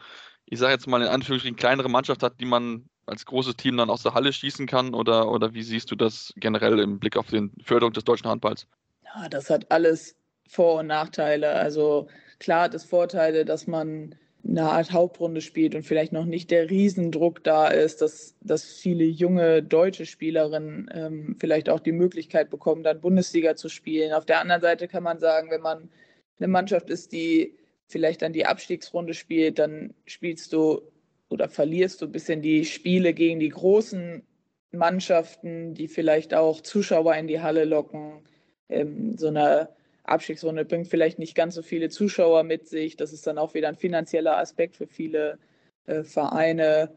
ich 0.45 0.59
sage 0.59 0.73
jetzt 0.73 0.87
mal 0.87 1.01
in 1.01 1.07
Anführungsstrichen, 1.07 1.55
kleinere 1.55 1.89
Mannschaft 1.89 2.23
hat, 2.23 2.41
die 2.41 2.45
man 2.45 2.89
als 3.05 3.25
großes 3.25 3.55
Team 3.55 3.77
dann 3.77 3.89
aus 3.89 4.03
der 4.03 4.13
Halle 4.13 4.33
schießen 4.33 4.67
kann? 4.67 4.93
Oder, 4.93 5.31
oder 5.31 5.53
wie 5.53 5.63
siehst 5.63 5.91
du 5.91 5.95
das 5.95 6.33
generell 6.35 6.79
im 6.79 6.99
Blick 6.99 7.15
auf 7.15 7.27
die 7.27 7.49
Förderung 7.63 7.93
des 7.93 8.03
deutschen 8.03 8.27
Handballs? 8.27 8.67
Ja, 9.03 9.29
das 9.29 9.49
hat 9.49 9.71
alles 9.71 10.17
Vor- 10.49 10.79
und 10.79 10.87
Nachteile. 10.87 11.53
Also 11.53 12.09
klar 12.39 12.63
hat 12.63 12.73
es 12.73 12.83
Vorteile, 12.83 13.45
dass 13.45 13.67
man 13.67 14.15
eine 14.47 14.63
Art 14.63 14.91
Hauptrunde 14.91 15.41
spielt 15.41 15.75
und 15.75 15.83
vielleicht 15.83 16.13
noch 16.13 16.25
nicht 16.25 16.51
der 16.51 16.69
Riesendruck 16.69 17.43
da 17.43 17.67
ist, 17.67 18.01
dass, 18.01 18.35
dass 18.41 18.63
viele 18.63 19.03
junge 19.03 19.63
deutsche 19.63 20.05
Spielerinnen 20.05 20.89
ähm, 20.93 21.35
vielleicht 21.39 21.69
auch 21.69 21.79
die 21.79 21.91
Möglichkeit 21.91 22.49
bekommen, 22.49 22.83
dann 22.83 23.01
Bundesliga 23.01 23.55
zu 23.55 23.69
spielen. 23.69 24.13
Auf 24.13 24.25
der 24.25 24.39
anderen 24.39 24.61
Seite 24.61 24.87
kann 24.87 25.03
man 25.03 25.19
sagen, 25.19 25.49
wenn 25.49 25.61
man 25.61 25.89
eine 26.37 26.47
Mannschaft 26.47 26.89
ist, 26.89 27.11
die 27.11 27.57
vielleicht 27.87 28.21
dann 28.21 28.33
die 28.33 28.45
Abstiegsrunde 28.45 29.13
spielt, 29.13 29.57
dann 29.57 29.93
spielst 30.05 30.53
du 30.53 30.81
oder 31.29 31.49
verlierst 31.49 32.01
du 32.01 32.05
ein 32.05 32.11
bisschen 32.11 32.41
die 32.41 32.65
Spiele 32.65 33.13
gegen 33.13 33.39
die 33.39 33.49
großen 33.49 34.23
Mannschaften, 34.71 35.73
die 35.73 35.87
vielleicht 35.87 36.33
auch 36.33 36.61
Zuschauer 36.61 37.15
in 37.15 37.27
die 37.27 37.41
Halle 37.41 37.65
locken. 37.65 38.21
Ähm, 38.69 39.17
so 39.17 39.27
eine 39.27 39.69
Abstiegsrunde 40.05 40.65
bringt 40.65 40.87
vielleicht 40.87 41.19
nicht 41.19 41.35
ganz 41.35 41.55
so 41.55 41.61
viele 41.61 41.89
Zuschauer 41.89 42.43
mit 42.43 42.67
sich. 42.67 42.95
Das 42.95 43.13
ist 43.13 43.25
dann 43.27 43.37
auch 43.37 43.53
wieder 43.53 43.67
ein 43.67 43.75
finanzieller 43.75 44.37
Aspekt 44.37 44.75
für 44.75 44.87
viele 44.87 45.37
äh, 45.85 46.03
Vereine. 46.03 46.91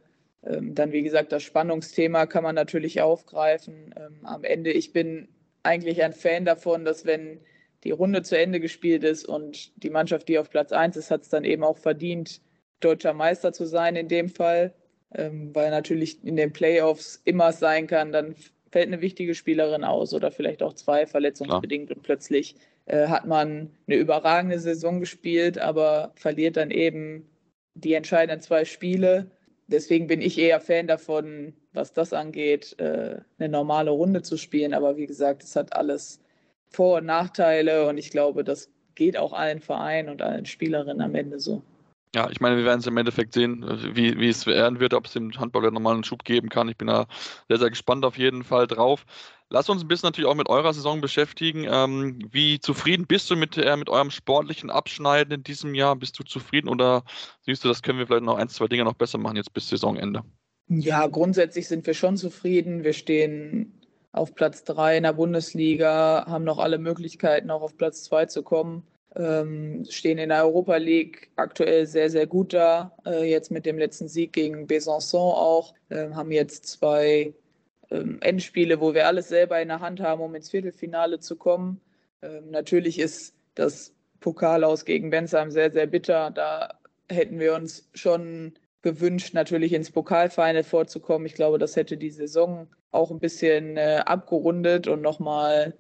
Ähm, 0.45 0.75
dann, 0.75 0.93
wie 0.93 1.03
gesagt, 1.03 1.33
das 1.33 1.43
Spannungsthema 1.43 2.27
kann 2.27 2.45
man 2.45 2.55
natürlich 2.55 3.01
aufgreifen. 3.01 3.95
Ähm, 3.97 4.25
am 4.25 4.45
Ende, 4.45 4.73
ich 4.73 4.93
bin 4.93 5.29
eigentlich 5.63 6.03
ein 6.03 6.13
Fan 6.13 6.45
davon, 6.45 6.85
dass 6.85 7.05
wenn 7.05 7.41
die 7.85 7.91
Runde 7.91 8.23
zu 8.23 8.39
Ende 8.39 8.61
gespielt 8.61 9.05
ist 9.05 9.27
und 9.27 9.73
die 9.83 9.91
Mannschaft, 9.91 10.29
die 10.29 10.39
auf 10.39 10.51
Platz 10.51 10.73
1 10.73 10.97
ist, 10.97 11.11
hat 11.11 11.23
es 11.23 11.29
dann 11.29 11.45
eben 11.45 11.65
auch 11.65 11.79
verdient, 11.79 12.41
deutscher 12.81 13.13
Meister 13.13 13.53
zu 13.53 13.67
sein 13.67 13.97
in 13.97 14.09
dem 14.09 14.29
Fall, 14.29 14.75
ähm, 15.15 15.55
weil 15.55 15.71
natürlich 15.71 16.25
in 16.25 16.37
den 16.37 16.53
Playoffs 16.53 17.21
immer 17.25 17.53
sein 17.53 17.87
kann, 17.87 18.13
dann 18.13 18.35
fällt 18.71 18.89
eine 18.89 19.01
wichtige 19.01 19.35
Spielerin 19.35 19.85
aus 19.85 20.13
oder 20.13 20.31
vielleicht 20.31 20.63
auch 20.63 20.75
zwei 20.75 21.07
verletzungsbedingt 21.07 21.91
ja. 21.91 21.97
und 21.97 22.03
plötzlich 22.03 22.57
äh, 22.89 23.07
hat 23.09 23.27
man 23.27 23.71
eine 23.87 23.97
überragende 23.97 24.59
Saison 24.59 25.01
gespielt, 25.01 25.59
aber 25.59 26.13
verliert 26.17 26.57
dann 26.57 26.71
eben 26.71 27.29
die 27.75 27.95
entscheidenden 27.95 28.41
zwei 28.41 28.65
Spiele. 28.65 29.31
Deswegen 29.67 30.07
bin 30.07 30.23
ich 30.23 30.39
eher 30.39 30.61
Fan 30.61 30.87
davon, 30.87 31.55
was 31.73 31.93
das 31.93 32.13
angeht, 32.13 32.79
äh, 32.79 33.21
eine 33.39 33.49
normale 33.49 33.91
Runde 33.91 34.23
zu 34.23 34.37
spielen. 34.37 34.75
Aber 34.75 34.97
wie 34.97 35.07
gesagt, 35.07 35.43
es 35.43 35.55
hat 35.55 35.75
alles 35.75 36.21
Vor- 36.71 36.99
und 36.99 37.07
Nachteile 37.07 37.87
und 37.87 37.99
ich 37.99 38.11
glaube, 38.11 38.45
das 38.45 38.71
geht 38.95 39.17
auch 39.17 39.33
allen 39.33 39.61
Vereinen 39.61 40.09
und 40.09 40.23
allen 40.23 40.47
Spielerinnen 40.47 41.03
am 41.03 41.15
Ende 41.15 41.39
so. 41.39 41.63
Ja, 42.15 42.31
ich 42.31 42.41
meine, 42.41 42.57
wir 42.57 42.65
werden 42.65 42.81
es 42.81 42.87
im 42.87 42.97
Endeffekt 42.97 43.35
sehen, 43.35 43.65
wie, 43.95 44.19
wie 44.19 44.29
es 44.29 44.47
werden 44.47 44.81
wird, 44.81 44.95
ob 44.95 45.07
es 45.07 45.13
dem 45.13 45.31
Handball 45.39 45.71
nochmal 45.71 45.95
einen 45.95 46.05
Schub 46.05 46.25
geben 46.25 46.49
kann. 46.49 46.69
Ich 46.69 46.77
bin 46.77 46.89
da 46.89 47.07
sehr, 47.49 47.59
sehr 47.59 47.69
gespannt 47.69 48.05
auf 48.05 48.17
jeden 48.17 48.45
Fall 48.45 48.67
drauf. 48.67 49.05
Lass 49.51 49.69
uns 49.69 49.83
ein 49.83 49.89
bisschen 49.89 50.07
natürlich 50.07 50.29
auch 50.29 50.35
mit 50.35 50.49
eurer 50.49 50.73
Saison 50.73 51.01
beschäftigen. 51.01 51.67
Ähm, 51.71 52.19
wie 52.31 52.61
zufrieden 52.61 53.07
bist 53.07 53.31
du 53.31 53.37
mit, 53.37 53.57
äh, 53.57 53.77
mit 53.77 53.89
eurem 53.89 54.11
sportlichen 54.11 54.71
Abschneiden 54.71 55.33
in 55.35 55.43
diesem 55.43 55.75
Jahr? 55.75 55.97
Bist 55.97 56.19
du 56.19 56.25
zufrieden 56.25 56.69
oder 56.69 57.03
siehst 57.43 57.65
du, 57.65 57.69
das 57.69 57.83
können 57.83 57.99
wir 57.99 58.07
vielleicht 58.07 58.25
noch 58.25 58.37
ein, 58.37 58.49
zwei 58.49 58.69
Dinge 58.69 58.85
noch 58.85 58.95
besser 58.95 59.19
machen 59.19 59.37
jetzt 59.37 59.53
bis 59.53 59.69
Saisonende? 59.69 60.23
Ja, 60.69 61.07
grundsätzlich 61.07 61.69
sind 61.69 61.87
wir 61.87 61.95
schon 61.95 62.17
zufrieden. 62.17 62.85
Wir 62.85 62.93
stehen 62.93 63.81
auf 64.13 64.35
Platz 64.35 64.65
drei 64.65 64.97
in 64.97 65.03
der 65.03 65.15
Bundesliga, 65.15 66.25
haben 66.27 66.45
noch 66.45 66.59
alle 66.59 66.79
Möglichkeiten, 66.79 67.51
auch 67.51 67.63
auf 67.63 67.77
Platz 67.77 68.05
zwei 68.05 68.27
zu 68.27 68.43
kommen 68.43 68.83
ähm, 69.17 69.85
stehen 69.89 70.19
in 70.19 70.29
der 70.29 70.45
Europa 70.45 70.77
League 70.77 71.31
aktuell 71.37 71.87
sehr, 71.87 72.11
sehr 72.11 72.27
gut 72.27 72.53
da. 72.53 72.93
Äh, 73.07 73.31
jetzt 73.31 73.51
mit 73.51 73.67
dem 73.67 73.79
letzten 73.79 74.09
Sieg 74.09 74.33
gegen 74.33 74.67
Besançon 74.67 75.33
auch. 75.33 75.75
Äh, 75.89 76.11
haben 76.11 76.31
jetzt 76.31 76.67
zwei 76.67 77.35
ähm, 77.91 78.19
Endspiele, 78.21 78.81
wo 78.81 78.95
wir 78.95 79.07
alles 79.07 79.29
selber 79.29 79.61
in 79.61 79.69
der 79.69 79.81
Hand 79.81 80.01
haben, 80.01 80.21
um 80.21 80.35
ins 80.35 80.51
Viertelfinale 80.51 81.21
zu 81.21 81.37
kommen. 81.37 81.81
Ähm, 82.23 82.51
natürlich 82.51 82.99
ist 82.99 83.35
das 83.55 83.95
Pokal 84.21 84.65
aus 84.65 84.85
gegen 84.85 85.11
Bensheim 85.11 85.51
sehr, 85.51 85.71
sehr 85.71 85.87
bitter. 85.87 86.31
Da 86.31 86.79
hätten 87.09 87.39
wir 87.39 87.55
uns 87.55 87.89
schon 87.95 88.53
gewünscht, 88.83 89.35
natürlich 89.35 89.73
ins 89.73 89.91
Pokalfinale 89.91 90.65
vorzukommen. 90.65 91.27
Ich 91.27 91.35
glaube, 91.35 91.59
das 91.59 91.77
hätte 91.77 91.97
die 91.97 92.11
Saison 92.11 92.69
auch 92.91 93.11
ein 93.11 93.21
bisschen 93.21 93.77
äh, 93.77 94.03
abgerundet 94.05 94.87
und 94.87 95.03
nochmal 95.03 95.75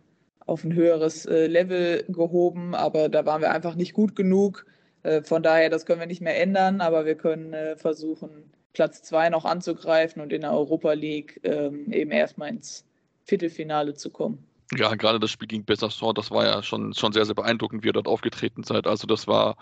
auf 0.48 0.64
ein 0.64 0.74
höheres 0.74 1.26
äh, 1.26 1.46
Level 1.46 2.04
gehoben, 2.08 2.74
aber 2.74 3.08
da 3.08 3.26
waren 3.26 3.42
wir 3.42 3.50
einfach 3.50 3.74
nicht 3.74 3.92
gut 3.92 4.16
genug. 4.16 4.64
Äh, 5.02 5.22
von 5.22 5.42
daher, 5.42 5.68
das 5.68 5.84
können 5.84 6.00
wir 6.00 6.06
nicht 6.06 6.22
mehr 6.22 6.40
ändern, 6.40 6.80
aber 6.80 7.04
wir 7.04 7.16
können 7.16 7.52
äh, 7.52 7.76
versuchen, 7.76 8.50
Platz 8.72 9.02
zwei 9.02 9.28
noch 9.28 9.44
anzugreifen 9.44 10.22
und 10.22 10.32
in 10.32 10.40
der 10.40 10.52
Europa 10.52 10.92
League 10.92 11.40
ähm, 11.44 11.92
eben 11.92 12.10
erstmal 12.10 12.48
ins 12.48 12.86
Viertelfinale 13.24 13.94
zu 13.94 14.10
kommen. 14.10 14.42
Ja, 14.74 14.94
gerade 14.94 15.20
das 15.20 15.30
Spiel 15.30 15.48
gegen 15.48 15.64
Besançon, 15.64 16.14
das 16.14 16.30
war 16.30 16.44
ja 16.44 16.62
schon, 16.62 16.94
schon 16.94 17.12
sehr, 17.12 17.26
sehr 17.26 17.34
beeindruckend, 17.34 17.82
wie 17.82 17.88
ihr 17.88 17.92
dort 17.92 18.08
aufgetreten 18.08 18.62
seid. 18.64 18.86
Also 18.86 19.06
das 19.06 19.26
war, 19.26 19.56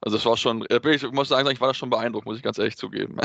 also 0.00 0.16
das 0.16 0.24
war 0.24 0.36
schon, 0.36 0.64
ich 0.70 1.12
muss 1.12 1.28
sagen, 1.28 1.48
ich 1.50 1.60
war 1.60 1.68
das 1.68 1.76
schon 1.76 1.90
beeindruckt, 1.90 2.26
muss 2.26 2.38
ich 2.38 2.42
ganz 2.42 2.58
ehrlich 2.58 2.76
zugeben. 2.76 3.18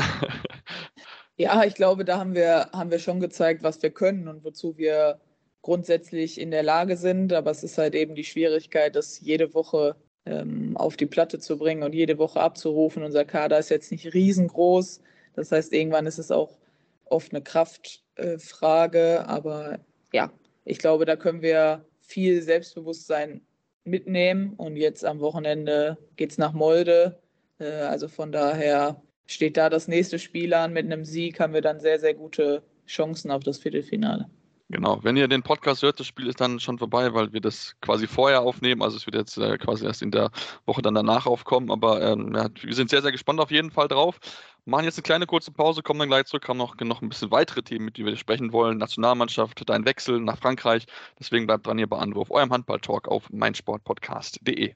ja, 1.36 1.64
ich 1.64 1.74
glaube, 1.74 2.04
da 2.04 2.18
haben 2.18 2.34
wir, 2.34 2.68
haben 2.72 2.90
wir 2.90 2.98
schon 2.98 3.20
gezeigt, 3.20 3.62
was 3.62 3.82
wir 3.82 3.90
können 3.90 4.28
und 4.28 4.44
wozu 4.44 4.76
wir 4.76 5.20
grundsätzlich 5.62 6.40
in 6.40 6.50
der 6.50 6.62
Lage 6.62 6.96
sind. 6.96 7.32
Aber 7.32 7.50
es 7.50 7.64
ist 7.64 7.78
halt 7.78 7.94
eben 7.94 8.14
die 8.14 8.24
Schwierigkeit, 8.24 8.96
das 8.96 9.20
jede 9.20 9.54
Woche 9.54 9.96
ähm, 10.26 10.76
auf 10.76 10.96
die 10.96 11.06
Platte 11.06 11.38
zu 11.38 11.58
bringen 11.58 11.82
und 11.82 11.94
jede 11.94 12.18
Woche 12.18 12.40
abzurufen. 12.40 13.02
Unser 13.02 13.24
Kader 13.24 13.58
ist 13.58 13.70
jetzt 13.70 13.90
nicht 13.90 14.14
riesengroß. 14.14 15.00
Das 15.34 15.52
heißt, 15.52 15.72
irgendwann 15.72 16.06
ist 16.06 16.18
es 16.18 16.30
auch 16.30 16.58
oft 17.06 17.32
eine 17.32 17.42
Kraftfrage. 17.42 18.98
Äh, 18.98 19.24
aber 19.26 19.78
ja, 20.12 20.32
ich 20.64 20.78
glaube, 20.78 21.04
da 21.04 21.16
können 21.16 21.42
wir 21.42 21.84
viel 22.00 22.42
Selbstbewusstsein 22.42 23.40
mitnehmen. 23.84 24.54
Und 24.56 24.76
jetzt 24.76 25.04
am 25.04 25.20
Wochenende 25.20 25.98
geht 26.16 26.32
es 26.32 26.38
nach 26.38 26.52
Molde. 26.52 27.18
Äh, 27.58 27.70
also 27.70 28.08
von 28.08 28.32
daher 28.32 29.02
steht 29.26 29.56
da 29.56 29.70
das 29.70 29.88
nächste 29.88 30.18
Spiel 30.18 30.54
an. 30.54 30.72
Mit 30.72 30.86
einem 30.86 31.04
Sieg 31.04 31.40
haben 31.40 31.54
wir 31.54 31.62
dann 31.62 31.80
sehr, 31.80 31.98
sehr 31.98 32.14
gute 32.14 32.62
Chancen 32.86 33.30
auf 33.30 33.44
das 33.44 33.58
Viertelfinale. 33.58 34.28
Genau, 34.70 35.02
wenn 35.02 35.16
ihr 35.16 35.28
den 35.28 35.42
Podcast 35.42 35.82
hört, 35.82 35.98
das 35.98 36.06
Spiel 36.06 36.26
ist 36.26 36.42
dann 36.42 36.60
schon 36.60 36.78
vorbei, 36.78 37.14
weil 37.14 37.32
wir 37.32 37.40
das 37.40 37.74
quasi 37.80 38.06
vorher 38.06 38.42
aufnehmen. 38.42 38.82
Also 38.82 38.98
es 38.98 39.06
wird 39.06 39.16
jetzt 39.16 39.38
äh, 39.38 39.56
quasi 39.56 39.86
erst 39.86 40.02
in 40.02 40.10
der 40.10 40.30
Woche 40.66 40.82
dann 40.82 40.94
danach 40.94 41.24
aufkommen. 41.24 41.70
Aber 41.70 42.02
ähm, 42.02 42.34
ja, 42.34 42.48
wir 42.60 42.74
sind 42.74 42.90
sehr, 42.90 43.00
sehr 43.00 43.12
gespannt 43.12 43.40
auf 43.40 43.50
jeden 43.50 43.70
Fall 43.70 43.88
drauf. 43.88 44.20
Machen 44.66 44.84
jetzt 44.84 44.98
eine 44.98 45.04
kleine 45.04 45.26
kurze 45.26 45.52
Pause, 45.52 45.82
kommen 45.82 46.00
dann 46.00 46.10
gleich 46.10 46.26
zurück, 46.26 46.46
haben 46.46 46.58
noch, 46.58 46.76
noch 46.80 47.00
ein 47.00 47.08
bisschen 47.08 47.30
weitere 47.30 47.62
Themen, 47.62 47.86
mit 47.86 47.96
denen 47.96 48.08
wir 48.08 48.16
sprechen 48.18 48.52
wollen. 48.52 48.76
Nationalmannschaft, 48.76 49.62
dein 49.66 49.86
Wechsel 49.86 50.20
nach 50.20 50.36
Frankreich. 50.36 50.84
Deswegen 51.18 51.46
bleibt 51.46 51.66
dran 51.66 51.78
hier 51.78 51.86
bei 51.86 51.96
Anruf, 51.96 52.30
eurem 52.30 52.52
Handball-Talk 52.52 53.08
auf 53.08 53.30
meinsportpodcast.de. 53.30 54.74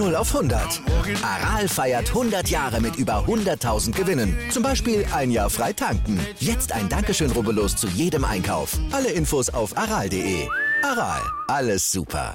0 0.00 0.16
auf 0.16 0.34
100. 0.34 0.80
Aral 1.22 1.68
feiert 1.68 2.08
100 2.08 2.48
Jahre 2.48 2.80
mit 2.80 2.96
über 2.96 3.26
100.000 3.26 3.92
Gewinnen. 3.92 4.34
Zum 4.50 4.62
Beispiel 4.62 5.04
ein 5.12 5.30
Jahr 5.30 5.50
frei 5.50 5.74
tanken. 5.74 6.18
Jetzt 6.38 6.72
ein 6.72 6.88
Dankeschön, 6.88 7.30
rubbellos 7.32 7.76
zu 7.76 7.86
jedem 7.86 8.24
Einkauf. 8.24 8.78
Alle 8.92 9.10
Infos 9.10 9.50
auf 9.50 9.76
aral.de. 9.76 10.48
Aral, 10.82 11.20
alles 11.48 11.90
super. 11.90 12.34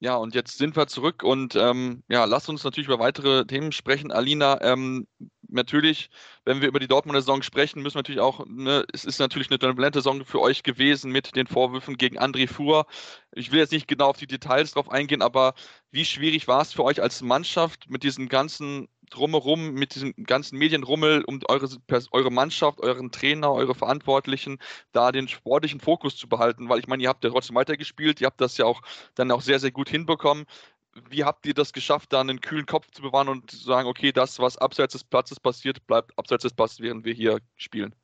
Ja, 0.00 0.16
und 0.16 0.34
jetzt 0.34 0.58
sind 0.58 0.76
wir 0.76 0.86
zurück 0.86 1.22
und 1.22 1.56
ähm, 1.56 2.02
ja, 2.08 2.26
lasst 2.26 2.50
uns 2.50 2.62
natürlich 2.62 2.86
über 2.86 2.98
weitere 2.98 3.46
Themen 3.46 3.72
sprechen. 3.72 4.12
Alina, 4.12 4.60
ähm, 4.60 5.06
natürlich, 5.56 6.10
wenn 6.44 6.60
wir 6.60 6.68
über 6.68 6.78
die 6.78 6.86
Dortmunder 6.86 7.20
Saison 7.20 7.42
sprechen, 7.42 7.82
müssen 7.82 7.96
wir 7.96 8.00
natürlich 8.00 8.20
auch, 8.20 8.46
ne, 8.46 8.84
es 8.92 9.04
ist 9.04 9.18
natürlich 9.18 9.50
eine 9.50 9.58
turbulente 9.58 9.98
Saison 9.98 10.24
für 10.24 10.40
euch 10.40 10.62
gewesen 10.62 11.10
mit 11.10 11.34
den 11.34 11.46
Vorwürfen 11.48 11.96
gegen 11.96 12.18
André 12.18 12.48
Fuhr. 12.48 12.86
Ich 13.32 13.50
will 13.50 13.58
jetzt 13.58 13.72
nicht 13.72 13.88
genau 13.88 14.06
auf 14.06 14.18
die 14.18 14.28
Details 14.28 14.72
drauf 14.72 14.90
eingehen, 14.90 15.22
aber 15.22 15.54
wie 15.90 16.04
schwierig 16.04 16.46
war 16.46 16.62
es 16.62 16.72
für 16.72 16.84
euch 16.84 17.02
als 17.02 17.22
Mannschaft 17.22 17.90
mit 17.90 18.02
diesem 18.04 18.28
ganzen 18.28 18.88
Drumherum, 19.10 19.72
mit 19.72 19.94
diesem 19.94 20.14
ganzen 20.24 20.58
Medienrummel 20.58 21.22
um 21.24 21.40
eure, 21.48 21.68
eure 22.10 22.30
Mannschaft, 22.30 22.80
euren 22.80 23.12
Trainer, 23.12 23.52
eure 23.52 23.74
Verantwortlichen, 23.74 24.58
da 24.92 25.12
den 25.12 25.28
sportlichen 25.28 25.80
Fokus 25.80 26.16
zu 26.16 26.28
behalten? 26.28 26.68
Weil 26.68 26.80
ich 26.80 26.88
meine, 26.88 27.02
ihr 27.02 27.08
habt 27.08 27.24
ja 27.24 27.30
trotzdem 27.30 27.56
weitergespielt, 27.56 28.20
ihr 28.20 28.26
habt 28.26 28.40
das 28.40 28.56
ja 28.56 28.64
auch 28.64 28.82
dann 29.14 29.30
auch 29.30 29.42
sehr, 29.42 29.60
sehr 29.60 29.70
gut 29.70 29.88
hinbekommen 29.88 30.46
wie 31.10 31.24
habt 31.24 31.46
ihr 31.46 31.54
das 31.54 31.72
geschafft, 31.72 32.12
da 32.12 32.20
einen 32.20 32.40
kühlen 32.40 32.66
Kopf 32.66 32.90
zu 32.90 33.02
bewahren 33.02 33.28
und 33.28 33.50
zu 33.50 33.58
sagen, 33.58 33.88
okay, 33.88 34.12
das, 34.12 34.38
was 34.38 34.56
abseits 34.56 34.92
des 34.92 35.04
Platzes 35.04 35.40
passiert, 35.40 35.86
bleibt 35.86 36.12
abseits 36.18 36.42
des 36.42 36.54
Platzes, 36.54 36.80
während 36.80 37.04
wir 37.04 37.12
hier 37.12 37.38
spielen? 37.56 37.94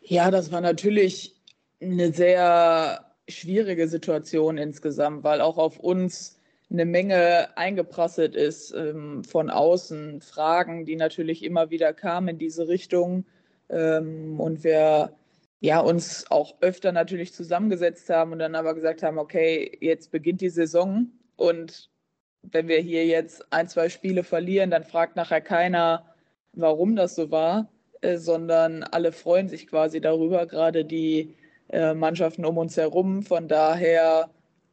Ja, 0.00 0.30
das 0.30 0.52
war 0.52 0.60
natürlich 0.60 1.40
eine 1.80 2.12
sehr 2.12 3.14
schwierige 3.28 3.88
Situation 3.88 4.58
insgesamt, 4.58 5.24
weil 5.24 5.40
auch 5.40 5.58
auf 5.58 5.78
uns 5.78 6.40
eine 6.70 6.84
Menge 6.84 7.56
eingeprasselt 7.56 8.34
ist 8.34 8.72
ähm, 8.72 9.22
von 9.24 9.50
außen, 9.50 10.20
Fragen, 10.20 10.84
die 10.84 10.96
natürlich 10.96 11.44
immer 11.44 11.70
wieder 11.70 11.92
kamen 11.92 12.28
in 12.28 12.38
diese 12.38 12.68
Richtung 12.68 13.24
ähm, 13.68 14.40
und 14.40 14.64
wir 14.64 15.14
ja 15.60 15.80
uns 15.80 16.30
auch 16.30 16.56
öfter 16.60 16.92
natürlich 16.92 17.32
zusammengesetzt 17.32 18.10
haben 18.10 18.32
und 18.32 18.40
dann 18.40 18.54
aber 18.54 18.74
gesagt 18.74 19.02
haben, 19.02 19.18
okay, 19.18 19.76
jetzt 19.80 20.10
beginnt 20.10 20.40
die 20.40 20.50
Saison 20.50 21.08
und 21.36 21.90
wenn 22.52 22.68
wir 22.68 22.78
hier 22.78 23.06
jetzt 23.06 23.44
ein, 23.52 23.68
zwei 23.68 23.88
Spiele 23.88 24.24
verlieren, 24.24 24.70
dann 24.70 24.84
fragt 24.84 25.16
nachher 25.16 25.40
keiner, 25.40 26.04
warum 26.52 26.96
das 26.96 27.14
so 27.14 27.30
war, 27.30 27.68
äh, 28.00 28.16
sondern 28.16 28.82
alle 28.82 29.12
freuen 29.12 29.48
sich 29.48 29.66
quasi 29.66 30.00
darüber, 30.00 30.46
gerade 30.46 30.84
die 30.84 31.34
äh, 31.68 31.94
Mannschaften 31.94 32.44
um 32.44 32.58
uns 32.58 32.76
herum. 32.76 33.22
Von 33.22 33.48
daher 33.48 34.30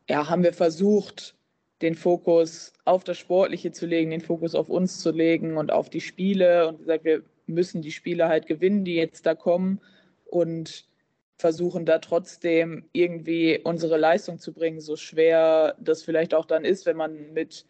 ja, 0.10 0.30
haben 0.30 0.44
wir 0.44 0.54
versucht, 0.54 1.36
den 1.82 1.96
Fokus 1.96 2.74
auf 2.86 3.04
das 3.04 3.18
Sportliche 3.18 3.72
zu 3.72 3.86
legen, 3.86 4.12
den 4.12 4.22
Fokus 4.22 4.56
auf 4.56 4.70
uns 4.70 5.00
zu 5.00 5.12
legen 5.12 5.58
und 5.58 5.72
auf 5.72 5.90
die 5.90 6.02
Spiele 6.02 6.68
und 6.70 6.80
gesagt, 6.80 7.04
wir 7.04 7.24
müssen 7.46 7.82
die 7.82 7.92
Spiele 7.92 8.28
halt 8.28 8.48
gewinnen, 8.48 8.86
die 8.86 8.96
jetzt 8.96 9.26
da 9.26 9.36
kommen 9.36 9.82
und 10.26 10.86
versuchen 11.44 11.86
da 11.86 12.00
trotzdem 12.00 12.86
irgendwie 12.94 13.60
unsere 13.62 13.98
Leistung 13.98 14.40
zu 14.40 14.54
bringen, 14.54 14.80
so 14.80 14.96
schwer 14.96 15.76
das 15.78 16.02
vielleicht 16.02 16.34
auch 16.34 16.46
dann 16.46 16.64
ist, 16.64 16.86
wenn 16.86 16.96
man 16.96 17.34
mit 17.34 17.66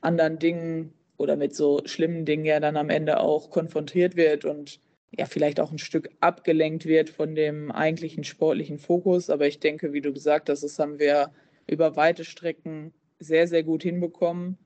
anderen 0.00 0.40
Dingen 0.40 0.92
oder 1.18 1.36
mit 1.36 1.54
so 1.54 1.82
schlimmen 1.84 2.24
Dingen 2.24 2.44
ja 2.44 2.58
dann 2.58 2.76
am 2.76 2.90
Ende 2.90 3.20
auch 3.20 3.50
konfrontiert 3.50 4.16
wird 4.16 4.44
und 4.44 4.80
ja 5.16 5.26
vielleicht 5.26 5.60
auch 5.60 5.70
ein 5.70 5.78
Stück 5.78 6.10
abgelenkt 6.18 6.84
wird 6.84 7.10
von 7.10 7.36
dem 7.36 7.70
eigentlichen 7.70 8.24
sportlichen 8.24 8.78
Fokus. 8.78 9.30
Aber 9.30 9.46
ich 9.46 9.60
denke, 9.60 9.92
wie 9.92 10.00
du 10.00 10.12
gesagt 10.12 10.48
hast, 10.48 10.64
das 10.64 10.80
haben 10.80 10.98
wir 10.98 11.30
über 11.68 11.94
weite 11.94 12.24
Strecken 12.24 12.92
sehr, 13.20 13.46
sehr 13.46 13.62
gut 13.62 13.84
hinbekommen. 13.84 14.58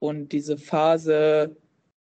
Und 0.00 0.32
diese 0.32 0.58
Phase 0.58 1.54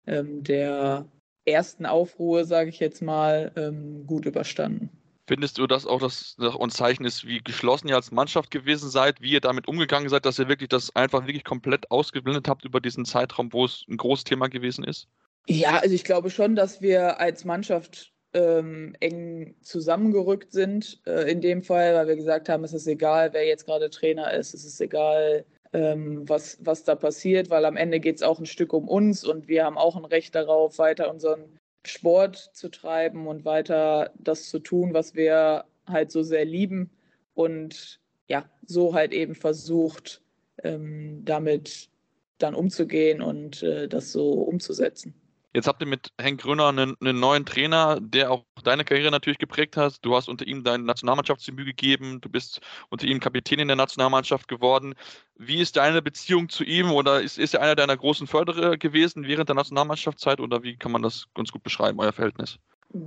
ähm, 0.05 0.43
der 0.43 1.09
ersten 1.45 1.87
Aufruhe, 1.87 2.45
sage 2.45 2.69
ich 2.69 2.79
jetzt 2.79 3.01
mal, 3.01 3.51
ähm, 3.55 4.05
gut 4.05 4.27
überstanden. 4.27 4.91
Findest 5.27 5.57
du, 5.57 5.65
dass 5.65 5.87
auch 5.87 5.99
das, 5.99 6.35
das 6.37 6.55
ein 6.55 6.69
Zeichen 6.69 7.03
ist, 7.03 7.25
wie 7.25 7.39
geschlossen 7.39 7.87
ihr 7.87 7.95
als 7.95 8.11
Mannschaft 8.11 8.51
gewesen 8.51 8.89
seid, 8.89 9.21
wie 9.21 9.31
ihr 9.31 9.41
damit 9.41 9.67
umgegangen 9.67 10.07
seid, 10.07 10.25
dass 10.25 10.37
ihr 10.37 10.47
wirklich 10.47 10.69
das 10.69 10.95
einfach 10.95 11.25
wirklich 11.25 11.43
komplett 11.43 11.89
ausgeblendet 11.89 12.47
habt 12.47 12.63
über 12.63 12.79
diesen 12.79 13.05
Zeitraum, 13.05 13.51
wo 13.51 13.65
es 13.65 13.85
ein 13.89 13.97
großes 13.97 14.25
Thema 14.25 14.47
gewesen 14.47 14.83
ist? 14.83 15.07
Ja, 15.47 15.77
also 15.77 15.95
ich 15.95 16.03
glaube 16.03 16.29
schon, 16.29 16.55
dass 16.55 16.81
wir 16.81 17.19
als 17.19 17.43
Mannschaft 17.43 18.13
ähm, 18.33 18.95
eng 18.99 19.55
zusammengerückt 19.61 20.51
sind 20.51 21.01
äh, 21.07 21.31
in 21.31 21.41
dem 21.41 21.63
Fall, 21.63 21.95
weil 21.95 22.07
wir 22.07 22.15
gesagt 22.15 22.49
haben, 22.49 22.63
es 22.63 22.73
ist 22.73 22.85
egal, 22.85 23.33
wer 23.33 23.47
jetzt 23.47 23.65
gerade 23.65 23.89
Trainer 23.89 24.31
ist, 24.33 24.53
es 24.53 24.65
ist 24.65 24.79
egal, 24.81 25.45
ähm, 25.73 26.27
was, 26.27 26.57
was 26.61 26.83
da 26.83 26.95
passiert, 26.95 27.49
weil 27.49 27.65
am 27.65 27.77
Ende 27.77 27.99
geht 27.99 28.17
es 28.17 28.23
auch 28.23 28.39
ein 28.39 28.45
Stück 28.45 28.73
um 28.73 28.87
uns 28.87 29.23
und 29.23 29.47
wir 29.47 29.65
haben 29.65 29.77
auch 29.77 29.95
ein 29.95 30.05
Recht 30.05 30.35
darauf, 30.35 30.77
weiter 30.77 31.09
unseren 31.09 31.59
Sport 31.87 32.37
zu 32.53 32.69
treiben 32.69 33.27
und 33.27 33.45
weiter 33.45 34.11
das 34.17 34.49
zu 34.49 34.59
tun, 34.59 34.93
was 34.93 35.15
wir 35.15 35.65
halt 35.87 36.11
so 36.11 36.23
sehr 36.23 36.45
lieben 36.45 36.89
und 37.33 37.99
ja, 38.27 38.49
so 38.65 38.93
halt 38.93 39.13
eben 39.13 39.35
versucht, 39.35 40.21
ähm, 40.63 41.23
damit 41.25 41.89
dann 42.37 42.55
umzugehen 42.55 43.21
und 43.21 43.63
äh, 43.63 43.87
das 43.87 44.11
so 44.11 44.31
umzusetzen. 44.31 45.13
Jetzt 45.55 45.67
habt 45.67 45.81
ihr 45.81 45.87
mit 45.87 46.09
Henk 46.19 46.41
Gröner 46.41 46.67
einen, 46.67 46.97
einen, 46.99 47.17
neuen 47.17 47.45
Trainer, 47.45 47.97
der 48.01 48.29
auch 48.29 48.43
deine 48.65 48.83
Karriere 48.83 49.09
natürlich 49.09 49.37
geprägt 49.37 49.77
hat. 49.77 50.03
Du 50.03 50.13
hast 50.13 50.27
unter 50.27 50.45
ihm 50.45 50.65
deine 50.65 50.83
Nationalmannschaftsdebüt 50.83 51.65
gegeben. 51.65 52.19
Du 52.19 52.27
bist 52.27 52.59
unter 52.89 53.07
ihm 53.07 53.21
Kapitän 53.21 53.59
in 53.59 53.69
der 53.69 53.77
Nationalmannschaft 53.77 54.49
geworden. 54.49 54.95
Wie 55.37 55.61
ist 55.61 55.77
deine 55.77 56.01
Beziehung 56.01 56.49
zu 56.49 56.65
ihm 56.65 56.91
oder 56.91 57.21
ist, 57.21 57.39
ist 57.39 57.53
er 57.53 57.61
einer 57.61 57.77
deiner 57.77 57.95
großen 57.95 58.27
Förderer 58.27 58.75
gewesen 58.75 59.27
während 59.27 59.47
der 59.47 59.55
Nationalmannschaftszeit 59.55 60.41
oder 60.41 60.61
wie 60.61 60.75
kann 60.75 60.91
man 60.91 61.03
das 61.03 61.27
ganz 61.35 61.53
gut 61.53 61.63
beschreiben, 61.63 62.01
euer 62.01 62.11
Verhältnis? 62.11 62.57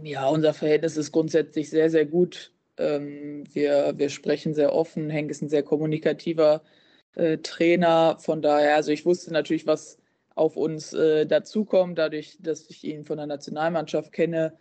Ja, 0.02 0.26
unser 0.28 0.55
Verhältnis 0.55 0.97
ist 0.97 1.12
grundsätzlich 1.12 1.69
sehr, 1.69 1.90
sehr 1.90 2.07
gut. 2.07 2.50
Ähm, 2.78 3.45
wir, 3.52 3.93
wir 3.99 4.09
sprechen 4.09 4.55
sehr 4.55 4.73
offen. 4.73 5.11
Henk 5.11 5.31
ist 5.31 5.43
ein 5.43 5.50
sehr 5.50 5.64
kommunikativer 5.64 6.62
äh, 7.14 7.37
Trainer. 7.37 8.17
Von 8.19 8.40
daher, 8.40 8.76
also 8.76 8.90
ich 8.90 9.05
wusste 9.05 9.35
natürlich, 9.35 9.67
was 9.67 9.99
auf 10.38 10.57
uns 10.57 10.92
äh, 10.95 11.26
dazukommt, 11.26 11.99
dadurch, 11.99 12.38
dass 12.40 12.71
ich 12.71 12.85
ihn 12.85 13.04
von 13.04 13.18
der 13.18 13.26
Nationalmannschaft 13.26 14.12
kenne. 14.12 14.57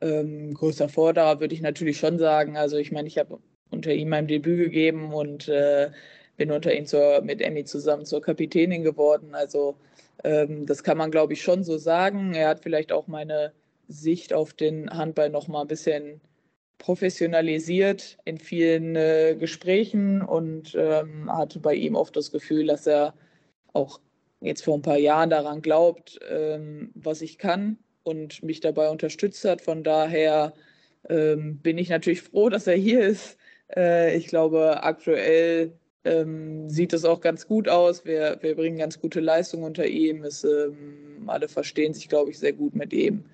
Ähm, 0.00 0.54
größter 0.54 0.88
Vorderer 0.88 1.40
würde 1.40 1.54
ich 1.54 1.60
natürlich 1.60 1.98
schon 1.98 2.18
sagen. 2.18 2.56
Also 2.56 2.76
ich 2.76 2.92
meine, 2.92 3.08
ich 3.08 3.18
habe 3.18 3.38
unter 3.70 3.92
ihm 3.92 4.08
mein 4.08 4.26
Debüt 4.26 4.58
gegeben 4.58 5.12
und 5.12 5.48
äh, 5.48 5.90
bin 6.36 6.50
unter 6.50 6.74
ihm 6.74 6.86
zur, 6.86 7.20
mit 7.22 7.42
Emmy 7.42 7.64
zusammen 7.64 8.06
zur 8.06 8.22
Kapitänin 8.22 8.82
geworden. 8.82 9.34
Also 9.34 9.76
ähm, 10.24 10.66
das 10.66 10.82
kann 10.82 10.98
man, 10.98 11.10
glaube 11.10 11.34
ich, 11.34 11.42
schon 11.42 11.64
so 11.64 11.78
sagen. 11.78 12.34
Er 12.34 12.48
hat 12.48 12.60
vielleicht 12.60 12.92
auch 12.92 13.06
meine 13.06 13.52
Sicht 13.88 14.32
auf 14.32 14.52
den 14.54 14.90
Handball 14.90 15.30
noch 15.30 15.48
mal 15.48 15.62
ein 15.62 15.68
bisschen 15.68 16.20
professionalisiert 16.78 18.18
in 18.24 18.38
vielen 18.38 18.96
äh, 18.96 19.36
Gesprächen 19.38 20.22
und 20.22 20.74
ähm, 20.78 21.30
hatte 21.30 21.58
bei 21.58 21.74
ihm 21.74 21.96
oft 21.96 22.16
das 22.16 22.30
Gefühl, 22.30 22.66
dass 22.66 22.86
er 22.86 23.14
auch 23.72 24.00
jetzt 24.40 24.64
vor 24.64 24.76
ein 24.76 24.82
paar 24.82 24.98
Jahren 24.98 25.30
daran 25.30 25.62
glaubt, 25.62 26.18
ähm, 26.30 26.90
was 26.94 27.22
ich 27.22 27.38
kann 27.38 27.78
und 28.02 28.42
mich 28.42 28.60
dabei 28.60 28.88
unterstützt 28.88 29.44
hat. 29.44 29.60
Von 29.60 29.82
daher 29.82 30.52
ähm, 31.08 31.58
bin 31.58 31.78
ich 31.78 31.88
natürlich 31.88 32.22
froh, 32.22 32.48
dass 32.48 32.66
er 32.66 32.76
hier 32.76 33.00
ist. 33.00 33.36
Äh, 33.74 34.16
ich 34.16 34.26
glaube, 34.28 34.82
aktuell 34.82 35.72
ähm, 36.04 36.70
sieht 36.70 36.92
es 36.92 37.04
auch 37.04 37.20
ganz 37.20 37.46
gut 37.46 37.68
aus. 37.68 38.04
Wir, 38.04 38.38
wir 38.40 38.54
bringen 38.54 38.78
ganz 38.78 39.00
gute 39.00 39.20
Leistungen 39.20 39.64
unter 39.64 39.86
ihm. 39.86 40.24
Es, 40.24 40.44
ähm, 40.44 41.24
alle 41.26 41.48
verstehen 41.48 41.94
sich, 41.94 42.08
glaube 42.08 42.30
ich, 42.30 42.38
sehr 42.38 42.52
gut 42.52 42.74
mit 42.74 42.92
ihm. 42.92 43.24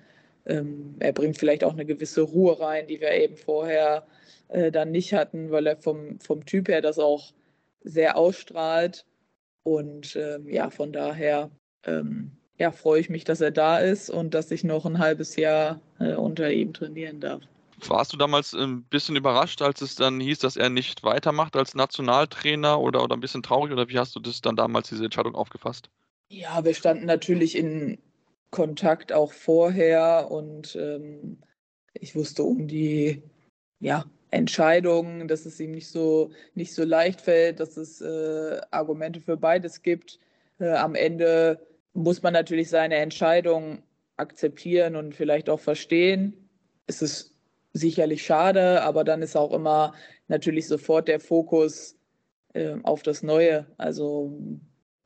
Ähm, 0.45 0.95
er 0.99 1.13
bringt 1.13 1.37
vielleicht 1.37 1.63
auch 1.63 1.73
eine 1.73 1.85
gewisse 1.85 2.21
Ruhe 2.21 2.59
rein, 2.59 2.87
die 2.87 2.99
wir 2.99 3.11
eben 3.11 3.37
vorher 3.37 4.05
äh, 4.49 4.71
dann 4.71 4.91
nicht 4.91 5.13
hatten, 5.13 5.51
weil 5.51 5.67
er 5.67 5.77
vom, 5.77 6.19
vom 6.19 6.45
Typ 6.45 6.67
her 6.67 6.81
das 6.81 6.99
auch 6.99 7.33
sehr 7.83 8.17
ausstrahlt. 8.17 9.05
Und 9.65 10.15
ähm, 10.15 10.47
ja, 10.47 10.69
von 10.69 10.93
daher 10.93 11.49
ähm, 11.85 12.31
ja, 12.57 12.71
freue 12.71 12.99
ich 12.99 13.09
mich, 13.09 13.23
dass 13.23 13.41
er 13.41 13.51
da 13.51 13.79
ist 13.79 14.09
und 14.09 14.33
dass 14.33 14.51
ich 14.51 14.63
noch 14.63 14.85
ein 14.85 14.99
halbes 14.99 15.35
Jahr 15.35 15.81
äh, 15.99 16.13
unter 16.13 16.51
ihm 16.51 16.73
trainieren 16.73 17.19
darf. 17.19 17.41
Warst 17.87 18.13
du 18.13 18.17
damals 18.17 18.53
ein 18.53 18.83
bisschen 18.83 19.15
überrascht, 19.15 19.61
als 19.61 19.81
es 19.81 19.95
dann 19.95 20.19
hieß, 20.19 20.39
dass 20.39 20.55
er 20.55 20.69
nicht 20.69 21.03
weitermacht 21.03 21.55
als 21.55 21.75
Nationaltrainer 21.75 22.79
oder, 22.79 23.03
oder 23.03 23.17
ein 23.17 23.19
bisschen 23.19 23.43
traurig 23.43 23.73
oder 23.73 23.89
wie 23.89 23.99
hast 23.99 24.15
du 24.15 24.19
das 24.19 24.39
dann 24.39 24.55
damals, 24.55 24.89
diese 24.89 25.03
Entscheidung 25.03 25.35
aufgefasst? 25.35 25.89
Ja, 26.29 26.63
wir 26.63 26.73
standen 26.73 27.05
natürlich 27.05 27.57
in 27.57 27.97
Kontakt 28.51 29.11
auch 29.11 29.33
vorher 29.33 30.27
und 30.31 30.75
ähm, 30.75 31.39
ich 31.93 32.15
wusste 32.15 32.43
um 32.43 32.67
die 32.67 33.23
ja, 33.79 34.05
Entscheidungen, 34.35 35.27
dass 35.27 35.45
es 35.45 35.59
ihm 35.59 35.71
nicht 35.71 35.87
so, 35.87 36.31
nicht 36.53 36.73
so 36.73 36.83
leicht 36.83 37.21
fällt, 37.21 37.59
dass 37.59 37.77
es 37.77 38.01
äh, 38.01 38.61
Argumente 38.71 39.19
für 39.21 39.37
beides 39.37 39.81
gibt. 39.81 40.19
Äh, 40.59 40.69
am 40.69 40.95
Ende 40.95 41.65
muss 41.93 42.21
man 42.21 42.33
natürlich 42.33 42.69
seine 42.69 42.95
Entscheidung 42.95 43.81
akzeptieren 44.17 44.95
und 44.95 45.15
vielleicht 45.15 45.49
auch 45.49 45.59
verstehen. 45.59 46.49
Es 46.87 47.01
ist 47.01 47.33
sicherlich 47.73 48.23
schade, 48.25 48.81
aber 48.83 49.03
dann 49.03 49.21
ist 49.21 49.35
auch 49.35 49.53
immer 49.53 49.93
natürlich 50.27 50.67
sofort 50.67 51.07
der 51.07 51.19
Fokus 51.19 51.97
äh, 52.53 52.75
auf 52.83 53.03
das 53.03 53.23
Neue. 53.23 53.65
Also 53.77 54.37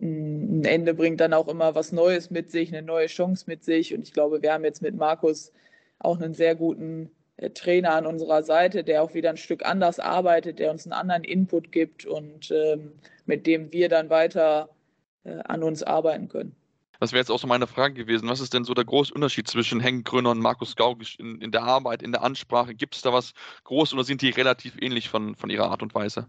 ein 0.01 0.63
Ende 0.65 0.93
bringt 0.93 1.19
dann 1.19 1.33
auch 1.33 1.47
immer 1.47 1.75
was 1.75 1.91
Neues 1.91 2.29
mit 2.29 2.51
sich, 2.51 2.69
eine 2.73 2.85
neue 2.85 3.07
Chance 3.07 3.45
mit 3.47 3.63
sich. 3.63 3.93
Und 3.93 4.03
ich 4.03 4.13
glaube, 4.13 4.41
wir 4.41 4.53
haben 4.53 4.63
jetzt 4.63 4.81
mit 4.81 4.95
Markus 4.95 5.51
auch 5.99 6.19
einen 6.19 6.33
sehr 6.33 6.55
guten 6.55 7.11
Trainer 7.47 7.93
an 7.93 8.06
unserer 8.06 8.43
Seite, 8.43 8.84
der 8.84 9.02
auch 9.02 9.13
wieder 9.13 9.30
ein 9.30 9.38
Stück 9.38 9.65
anders 9.65 9.99
arbeitet, 9.99 10.60
der 10.60 10.71
uns 10.71 10.86
einen 10.86 10.93
anderen 10.93 11.23
Input 11.23 11.71
gibt 11.71 12.06
und 12.06 12.52
ähm, 12.52 12.93
mit 13.25 13.47
dem 13.47 13.71
wir 13.71 13.89
dann 13.89 14.10
weiter 14.10 14.69
äh, 15.23 15.39
an 15.45 15.63
uns 15.63 15.84
arbeiten 15.84 16.28
können. 16.28 16.56
Das 16.99 17.13
wäre 17.13 17.21
jetzt 17.21 17.32
auch 17.32 17.39
so 17.39 17.47
meine 17.47 17.67
Frage 17.67 17.93
gewesen. 17.93 18.28
Was 18.28 18.41
ist 18.41 18.54
denn 18.54 18.65
so 18.65 18.73
der 18.73 18.84
große 18.84 19.13
Unterschied 19.13 19.47
zwischen 19.47 19.80
Henk 19.80 20.06
Gröner 20.06 20.32
und 20.32 20.39
Markus 20.39 20.75
Gaugisch 20.75 21.17
in, 21.17 21.39
in 21.39 21.52
der 21.52 21.63
Arbeit, 21.63 22.04
in 22.04 22.12
der 22.12 22.23
Ansprache? 22.23 22.75
Gibt 22.75 22.95
es 22.95 23.02
da 23.02 23.13
was 23.13 23.34
Großes 23.63 23.93
oder 23.93 24.04
sind 24.04 24.21
die 24.21 24.32
relativ 24.32 24.75
ähnlich 24.82 25.08
von, 25.08 25.36
von 25.36 25.49
ihrer 25.49 25.71
Art 25.71 25.82
und 25.82 25.95
Weise? 25.95 26.28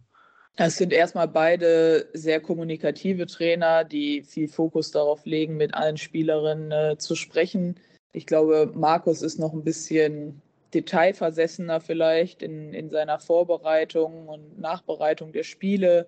Es 0.57 0.77
sind 0.77 0.93
erstmal 0.93 1.27
beide 1.27 2.09
sehr 2.13 2.41
kommunikative 2.41 3.27
Trainer, 3.27 3.83
die 3.83 4.23
viel 4.23 4.47
Fokus 4.47 4.91
darauf 4.91 5.25
legen, 5.25 5.57
mit 5.57 5.75
allen 5.75 5.97
Spielerinnen 5.97 6.71
äh, 6.71 6.99
zu 6.99 7.17
sprechen. 7.17 7.81
Ich 8.13 8.27
glaube, 8.27 8.71
Markus 8.75 9.23
ist 9.23 9.39
noch 9.39 9.53
ein 9.53 9.65
bisschen 9.65 10.41
detailversessener 10.75 11.81
vielleicht 11.81 12.43
in, 12.43 12.73
in 12.73 12.91
seiner 12.91 13.19
Vorbereitung 13.19 14.29
und 14.29 14.59
Nachbereitung 14.59 15.33
der 15.33 15.43
Spiele. 15.43 16.07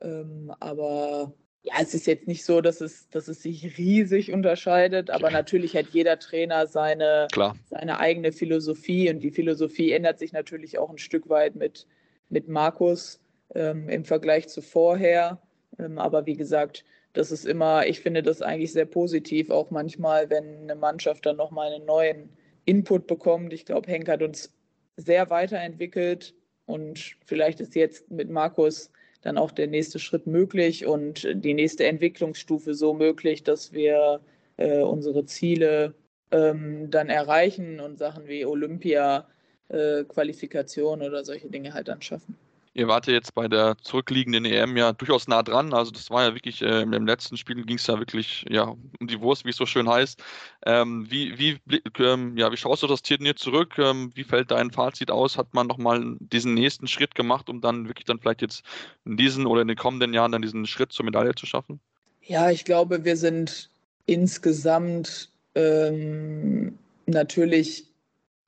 Ähm, 0.00 0.52
aber 0.60 1.32
ja, 1.62 1.74
es 1.80 1.92
ist 1.92 2.06
jetzt 2.06 2.28
nicht 2.28 2.44
so, 2.44 2.60
dass 2.60 2.80
es, 2.80 3.08
dass 3.10 3.28
es 3.28 3.42
sich 3.42 3.76
riesig 3.76 4.32
unterscheidet, 4.32 5.10
aber 5.10 5.30
natürlich 5.30 5.76
hat 5.76 5.86
jeder 5.92 6.18
Trainer 6.18 6.66
seine, 6.66 7.26
seine 7.68 7.98
eigene 7.98 8.32
Philosophie 8.32 9.10
und 9.10 9.20
die 9.20 9.30
Philosophie 9.30 9.92
ändert 9.92 10.18
sich 10.18 10.32
natürlich 10.32 10.78
auch 10.78 10.90
ein 10.90 10.98
Stück 10.98 11.28
weit 11.28 11.56
mit, 11.56 11.86
mit 12.28 12.48
Markus 12.48 13.20
ähm, 13.54 13.88
im 13.88 14.04
Vergleich 14.04 14.48
zu 14.48 14.62
vorher. 14.62 15.42
Ähm, 15.78 15.98
aber 15.98 16.26
wie 16.26 16.36
gesagt, 16.36 16.84
das 17.12 17.32
ist 17.32 17.44
immer, 17.44 17.86
ich 17.86 18.00
finde 18.00 18.22
das 18.22 18.42
eigentlich 18.42 18.72
sehr 18.72 18.86
positiv, 18.86 19.50
auch 19.50 19.70
manchmal, 19.70 20.30
wenn 20.30 20.62
eine 20.62 20.76
Mannschaft 20.76 21.26
dann 21.26 21.36
nochmal 21.36 21.72
einen 21.72 21.84
neuen 21.84 22.30
Input 22.68 23.06
bekommt. 23.06 23.52
Ich 23.52 23.64
glaube, 23.64 23.90
Henk 23.90 24.08
hat 24.08 24.22
uns 24.22 24.52
sehr 24.96 25.30
weiterentwickelt 25.30 26.34
und 26.66 27.16
vielleicht 27.24 27.60
ist 27.60 27.74
jetzt 27.74 28.10
mit 28.10 28.28
Markus 28.28 28.90
dann 29.22 29.38
auch 29.38 29.50
der 29.50 29.66
nächste 29.66 29.98
Schritt 29.98 30.26
möglich 30.26 30.86
und 30.86 31.26
die 31.32 31.54
nächste 31.54 31.86
Entwicklungsstufe 31.86 32.74
so 32.74 32.94
möglich, 32.94 33.42
dass 33.42 33.72
wir 33.72 34.20
äh, 34.58 34.80
unsere 34.80 35.24
Ziele 35.24 35.94
ähm, 36.30 36.90
dann 36.90 37.08
erreichen 37.08 37.80
und 37.80 37.98
Sachen 37.98 38.28
wie 38.28 38.44
Olympia, 38.44 39.26
äh, 39.68 40.04
Qualifikation 40.04 41.02
oder 41.02 41.24
solche 41.24 41.48
Dinge 41.48 41.72
halt 41.72 41.88
dann 41.88 42.02
schaffen. 42.02 42.36
Ihr 42.78 42.86
wart 42.86 43.08
ja 43.08 43.12
jetzt 43.12 43.34
bei 43.34 43.48
der 43.48 43.76
zurückliegenden 43.82 44.44
EM 44.44 44.76
ja 44.76 44.92
durchaus 44.92 45.26
nah 45.26 45.42
dran. 45.42 45.74
Also 45.74 45.90
das 45.90 46.10
war 46.10 46.22
ja 46.22 46.34
wirklich, 46.34 46.62
äh, 46.62 46.82
im 46.82 47.06
letzten 47.06 47.36
Spiel 47.36 47.64
ging 47.64 47.76
es 47.76 47.88
ja 47.88 47.98
wirklich 47.98 48.44
ja, 48.48 48.68
um 49.00 49.08
die 49.08 49.20
Wurst, 49.20 49.44
wie 49.44 49.50
es 49.50 49.56
so 49.56 49.66
schön 49.66 49.88
heißt. 49.88 50.22
Ähm, 50.64 51.10
wie, 51.10 51.36
wie, 51.40 51.58
ähm, 51.98 52.36
ja, 52.36 52.52
wie 52.52 52.56
schaust 52.56 52.84
du 52.84 52.86
das 52.86 53.02
Turnier 53.02 53.34
zurück? 53.34 53.74
Ähm, 53.78 54.12
wie 54.14 54.22
fällt 54.22 54.52
dein 54.52 54.70
Fazit 54.70 55.10
aus? 55.10 55.36
Hat 55.36 55.54
man 55.54 55.66
nochmal 55.66 56.16
diesen 56.20 56.54
nächsten 56.54 56.86
Schritt 56.86 57.16
gemacht, 57.16 57.48
um 57.48 57.60
dann 57.60 57.88
wirklich 57.88 58.04
dann 58.04 58.20
vielleicht 58.20 58.42
jetzt 58.42 58.62
in 59.04 59.16
diesen 59.16 59.46
oder 59.46 59.62
in 59.62 59.68
den 59.68 59.76
kommenden 59.76 60.14
Jahren 60.14 60.30
dann 60.30 60.42
diesen 60.42 60.64
Schritt 60.64 60.92
zur 60.92 61.04
Medaille 61.04 61.34
zu 61.34 61.46
schaffen? 61.46 61.80
Ja, 62.22 62.48
ich 62.52 62.64
glaube, 62.64 63.04
wir 63.04 63.16
sind 63.16 63.70
insgesamt 64.06 65.32
ähm, 65.56 66.78
natürlich 67.06 67.86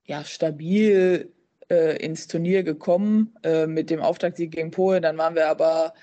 ja, 0.04 0.24
stabil 0.24 1.32
ins 1.70 2.26
Turnier 2.26 2.62
gekommen 2.62 3.34
äh, 3.42 3.66
mit 3.66 3.90
dem 3.90 4.00
Auftaktsieg 4.00 4.52
gegen 4.52 4.70
Polen. 4.70 5.02
Dann 5.02 5.18
waren 5.18 5.34
wir 5.34 5.48
aber 5.48 5.94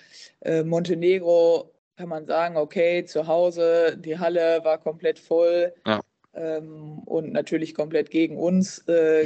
äh, 0.42 0.64
Montenegro, 0.64 1.72
kann 1.98 2.10
man 2.10 2.26
sagen, 2.26 2.58
okay, 2.58 3.04
zu 3.06 3.28
Hause, 3.28 3.98
die 3.98 4.18
Halle 4.18 4.64
war 4.64 4.78
komplett 4.78 5.20
voll. 5.20 5.74
Ja. 5.86 6.02
Ähm, 6.34 7.00
und 7.00 7.34
natürlich 7.34 7.74
komplett 7.74 8.12
gegen 8.12 8.38
uns 8.38 8.88
äh, 8.88 9.26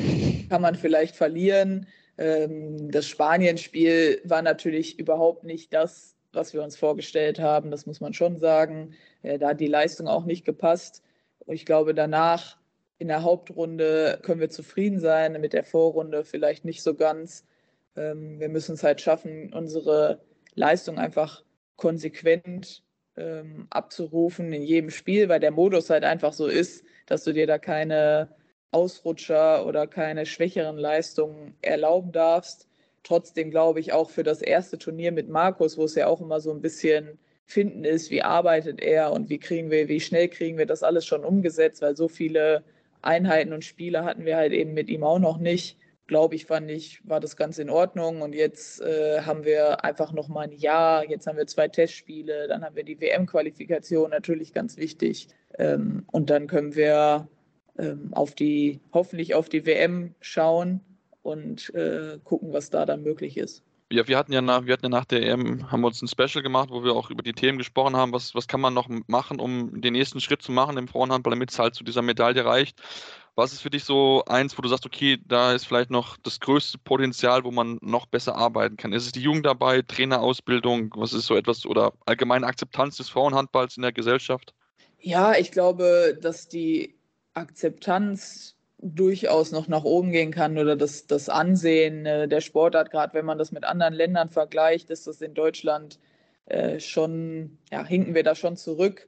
kann 0.49 0.61
man 0.61 0.75
vielleicht 0.75 1.15
verlieren. 1.15 1.87
Ähm, 2.17 2.89
das 2.91 3.07
Spanien-Spiel 3.07 4.21
war 4.23 4.41
natürlich 4.41 4.97
überhaupt 4.97 5.43
nicht 5.43 5.73
das, 5.73 6.15
was 6.33 6.53
wir 6.53 6.63
uns 6.63 6.77
vorgestellt 6.77 7.39
haben. 7.39 7.71
Das 7.71 7.85
muss 7.85 7.99
man 7.99 8.13
schon 8.13 8.39
sagen. 8.39 8.93
Äh, 9.23 9.37
da 9.39 9.49
hat 9.49 9.59
die 9.59 9.67
Leistung 9.67 10.07
auch 10.07 10.25
nicht 10.25 10.45
gepasst. 10.45 11.03
Ich 11.47 11.65
glaube, 11.65 11.93
danach 11.93 12.57
in 13.01 13.07
der 13.07 13.23
Hauptrunde 13.23 14.19
können 14.21 14.39
wir 14.39 14.51
zufrieden 14.51 14.99
sein, 14.99 15.41
mit 15.41 15.53
der 15.53 15.63
Vorrunde 15.63 16.23
vielleicht 16.23 16.65
nicht 16.65 16.83
so 16.83 16.93
ganz. 16.93 17.47
Ähm, 17.95 18.39
wir 18.39 18.47
müssen 18.47 18.75
es 18.75 18.83
halt 18.83 19.01
schaffen, 19.01 19.51
unsere 19.53 20.21
Leistung 20.53 20.99
einfach 20.99 21.43
konsequent 21.77 22.83
ähm, 23.17 23.65
abzurufen 23.71 24.53
in 24.53 24.61
jedem 24.61 24.91
Spiel, 24.91 25.29
weil 25.29 25.39
der 25.39 25.49
Modus 25.49 25.89
halt 25.89 26.03
einfach 26.03 26.31
so 26.31 26.45
ist, 26.45 26.85
dass 27.07 27.23
du 27.23 27.33
dir 27.33 27.47
da 27.47 27.57
keine 27.57 28.35
Ausrutscher 28.69 29.65
oder 29.65 29.87
keine 29.87 30.27
schwächeren 30.27 30.77
Leistungen 30.77 31.55
erlauben 31.63 32.11
darfst. 32.11 32.67
Trotzdem 33.01 33.49
glaube 33.49 33.79
ich 33.79 33.93
auch 33.93 34.11
für 34.11 34.21
das 34.21 34.43
erste 34.43 34.77
Turnier 34.77 35.11
mit 35.11 35.27
Markus, 35.27 35.75
wo 35.75 35.85
es 35.85 35.95
ja 35.95 36.05
auch 36.05 36.21
immer 36.21 36.39
so 36.39 36.51
ein 36.51 36.61
bisschen 36.61 37.17
finden 37.47 37.83
ist, 37.83 38.11
wie 38.11 38.21
arbeitet 38.21 38.79
er 38.79 39.11
und 39.11 39.29
wie 39.29 39.39
kriegen 39.39 39.71
wir, 39.71 39.87
wie 39.87 39.99
schnell 39.99 40.27
kriegen 40.29 40.59
wir 40.59 40.67
das 40.67 40.83
alles 40.83 41.07
schon 41.07 41.25
umgesetzt, 41.25 41.81
weil 41.81 41.97
so 41.97 42.07
viele 42.07 42.63
Einheiten 43.01 43.53
und 43.53 43.65
Spiele 43.65 44.03
hatten 44.03 44.25
wir 44.25 44.37
halt 44.37 44.53
eben 44.53 44.73
mit 44.73 44.89
ihm 44.89 45.03
auch 45.03 45.19
noch 45.19 45.37
nicht. 45.37 45.77
Glaube 46.07 46.35
ich, 46.35 46.45
fand 46.45 46.69
ich, 46.69 47.07
war 47.07 47.19
das 47.19 47.37
ganz 47.37 47.57
in 47.57 47.69
Ordnung. 47.69 48.21
Und 48.21 48.35
jetzt 48.35 48.81
äh, 48.81 49.21
haben 49.21 49.45
wir 49.45 49.85
einfach 49.85 50.11
noch 50.11 50.27
mal 50.27 50.41
ein 50.41 50.51
Jahr. 50.51 51.09
Jetzt 51.09 51.27
haben 51.27 51.37
wir 51.37 51.47
zwei 51.47 51.67
Testspiele. 51.67 52.47
Dann 52.47 52.63
haben 52.63 52.75
wir 52.75 52.83
die 52.83 52.99
WM-Qualifikation, 52.99 54.09
natürlich 54.09 54.53
ganz 54.53 54.77
wichtig. 54.77 55.29
Ähm, 55.57 56.05
und 56.11 56.29
dann 56.29 56.47
können 56.47 56.75
wir 56.75 57.29
ähm, 57.79 58.09
auf 58.13 58.35
die, 58.35 58.81
hoffentlich 58.93 59.35
auf 59.35 59.47
die 59.47 59.65
WM 59.65 60.15
schauen 60.19 60.81
und 61.21 61.73
äh, 61.75 62.19
gucken, 62.23 62.51
was 62.51 62.69
da 62.69 62.85
dann 62.85 63.03
möglich 63.03 63.37
ist 63.37 63.63
ja, 63.91 64.07
wir 64.07 64.17
hatten 64.17 64.31
ja 64.31 64.41
nach, 64.41 64.65
wir 64.65 64.73
hatten 64.73 64.85
ja 64.85 64.89
nach 64.89 65.05
der 65.05 65.21
EM, 65.21 65.71
haben 65.71 65.81
wir 65.81 65.87
uns 65.87 66.01
ein 66.01 66.07
Special 66.07 66.41
gemacht, 66.41 66.69
wo 66.71 66.83
wir 66.83 66.93
auch 66.93 67.09
über 67.09 67.23
die 67.23 67.33
Themen 67.33 67.57
gesprochen 67.57 67.95
haben, 67.95 68.13
was, 68.13 68.33
was 68.33 68.47
kann 68.47 68.61
man 68.61 68.73
noch 68.73 68.89
machen, 69.07 69.39
um 69.39 69.81
den 69.81 69.93
nächsten 69.93 70.19
Schritt 70.19 70.41
zu 70.41 70.51
machen 70.51 70.77
im 70.77 70.87
Frauenhandball, 70.87 71.31
damit 71.31 71.51
es 71.51 71.59
halt 71.59 71.75
zu 71.75 71.83
dieser 71.83 72.01
Medaille 72.01 72.45
reicht. 72.45 72.81
Was 73.35 73.53
ist 73.53 73.61
für 73.61 73.69
dich 73.69 73.83
so 73.83 74.23
eins, 74.25 74.57
wo 74.57 74.61
du 74.61 74.69
sagst, 74.69 74.85
okay, 74.85 75.17
da 75.25 75.53
ist 75.53 75.65
vielleicht 75.65 75.89
noch 75.89 76.17
das 76.17 76.39
größte 76.39 76.77
Potenzial, 76.77 77.43
wo 77.43 77.51
man 77.51 77.77
noch 77.81 78.05
besser 78.05 78.35
arbeiten 78.35 78.77
kann? 78.77 78.93
Ist 78.93 79.05
es 79.05 79.11
die 79.11 79.21
Jugend 79.21 79.45
dabei, 79.45 79.81
Trainerausbildung, 79.81 80.93
was 80.95 81.13
ist 81.13 81.27
so 81.27 81.35
etwas 81.35 81.65
oder 81.65 81.93
allgemeine 82.05 82.45
Akzeptanz 82.45 82.97
des 82.97 83.09
Frauenhandballs 83.09 83.77
in 83.77 83.83
der 83.83 83.93
Gesellschaft? 83.93 84.53
Ja, 84.99 85.33
ich 85.35 85.51
glaube, 85.51 86.17
dass 86.21 86.47
die 86.47 86.97
Akzeptanz 87.33 88.55
durchaus 88.81 89.51
noch 89.51 89.67
nach 89.67 89.83
oben 89.83 90.11
gehen 90.11 90.31
kann 90.31 90.57
oder 90.57 90.75
das, 90.75 91.07
das 91.07 91.29
Ansehen 91.29 92.05
äh, 92.05 92.27
der 92.27 92.41
Sportart, 92.41 92.91
gerade 92.91 93.13
wenn 93.13 93.25
man 93.25 93.37
das 93.37 93.51
mit 93.51 93.63
anderen 93.63 93.93
Ländern 93.93 94.29
vergleicht, 94.29 94.89
ist 94.89 95.07
das 95.07 95.21
in 95.21 95.33
Deutschland 95.33 95.99
äh, 96.45 96.79
schon, 96.79 97.57
ja, 97.71 97.85
hinken 97.85 98.15
wir 98.15 98.23
da 98.23 98.35
schon 98.35 98.57
zurück. 98.57 99.07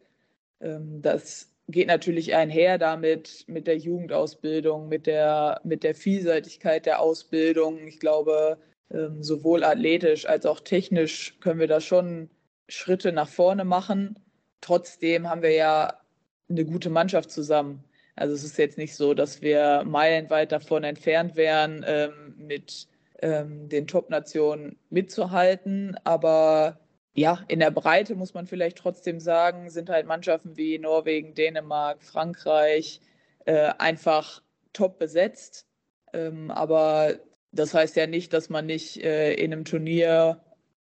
Ähm, 0.62 1.02
das 1.02 1.52
geht 1.68 1.88
natürlich 1.88 2.36
einher 2.36 2.78
damit 2.78 3.46
mit 3.48 3.68
der 3.68 3.78
Jugendausbildung, 3.78 4.90
mit 4.90 5.08
der, 5.08 5.62
mit 5.64 5.84
der 5.84 5.96
Vielseitigkeit 5.96 6.86
der 6.86 7.00
Ausbildung. 7.00 7.88
Ich 7.88 8.00
glaube, 8.00 8.58
ähm, 8.92 9.24
sowohl 9.24 9.64
athletisch 9.64 10.28
als 10.28 10.46
auch 10.46 10.60
technisch 10.60 11.38
können 11.40 11.60
wir 11.60 11.68
da 11.68 11.82
schon 11.82 12.30
Schritte 12.70 13.12
nach 13.12 13.30
vorne 13.30 13.66
machen. 13.66 14.20
Trotzdem 14.62 15.30
haben 15.30 15.42
wir 15.42 15.52
ja 15.52 16.00
eine 16.50 16.66
gute 16.66 16.90
Mannschaft 16.90 17.32
zusammen. 17.32 17.84
Also 18.16 18.36
es 18.36 18.44
ist 18.44 18.58
jetzt 18.58 18.78
nicht 18.78 18.96
so, 18.96 19.14
dass 19.14 19.42
wir 19.42 19.84
meilenweit 19.86 20.52
davon 20.52 20.84
entfernt 20.84 21.36
wären, 21.36 21.84
ähm, 21.88 22.36
mit 22.38 22.88
ähm, 23.22 23.70
den 23.70 23.88
Top-Nationen 23.88 24.78
mitzuhalten. 24.90 25.98
Aber 26.04 26.80
ja, 27.16 27.44
in 27.48 27.60
der 27.60 27.72
Breite 27.72 28.16
muss 28.16 28.34
man 28.34 28.48
vielleicht 28.48 28.78
trotzdem 28.78 29.20
sagen, 29.20 29.70
sind 29.70 29.90
halt 29.90 30.06
Mannschaften 30.06 30.58
wie 30.58 30.78
Norwegen, 30.80 31.34
Dänemark, 31.34 32.04
Frankreich 32.04 33.02
äh, 33.46 33.72
einfach 33.78 34.42
top 34.74 35.00
besetzt. 35.00 35.66
Ähm, 36.14 36.52
aber 36.52 37.20
das 37.52 37.74
heißt 37.74 37.96
ja 37.96 38.08
nicht, 38.08 38.34
dass 38.34 38.50
man 38.50 38.66
nicht 38.66 38.98
äh, 39.04 39.34
in 39.34 39.54
einem 39.54 39.66
Turnier 39.66 40.42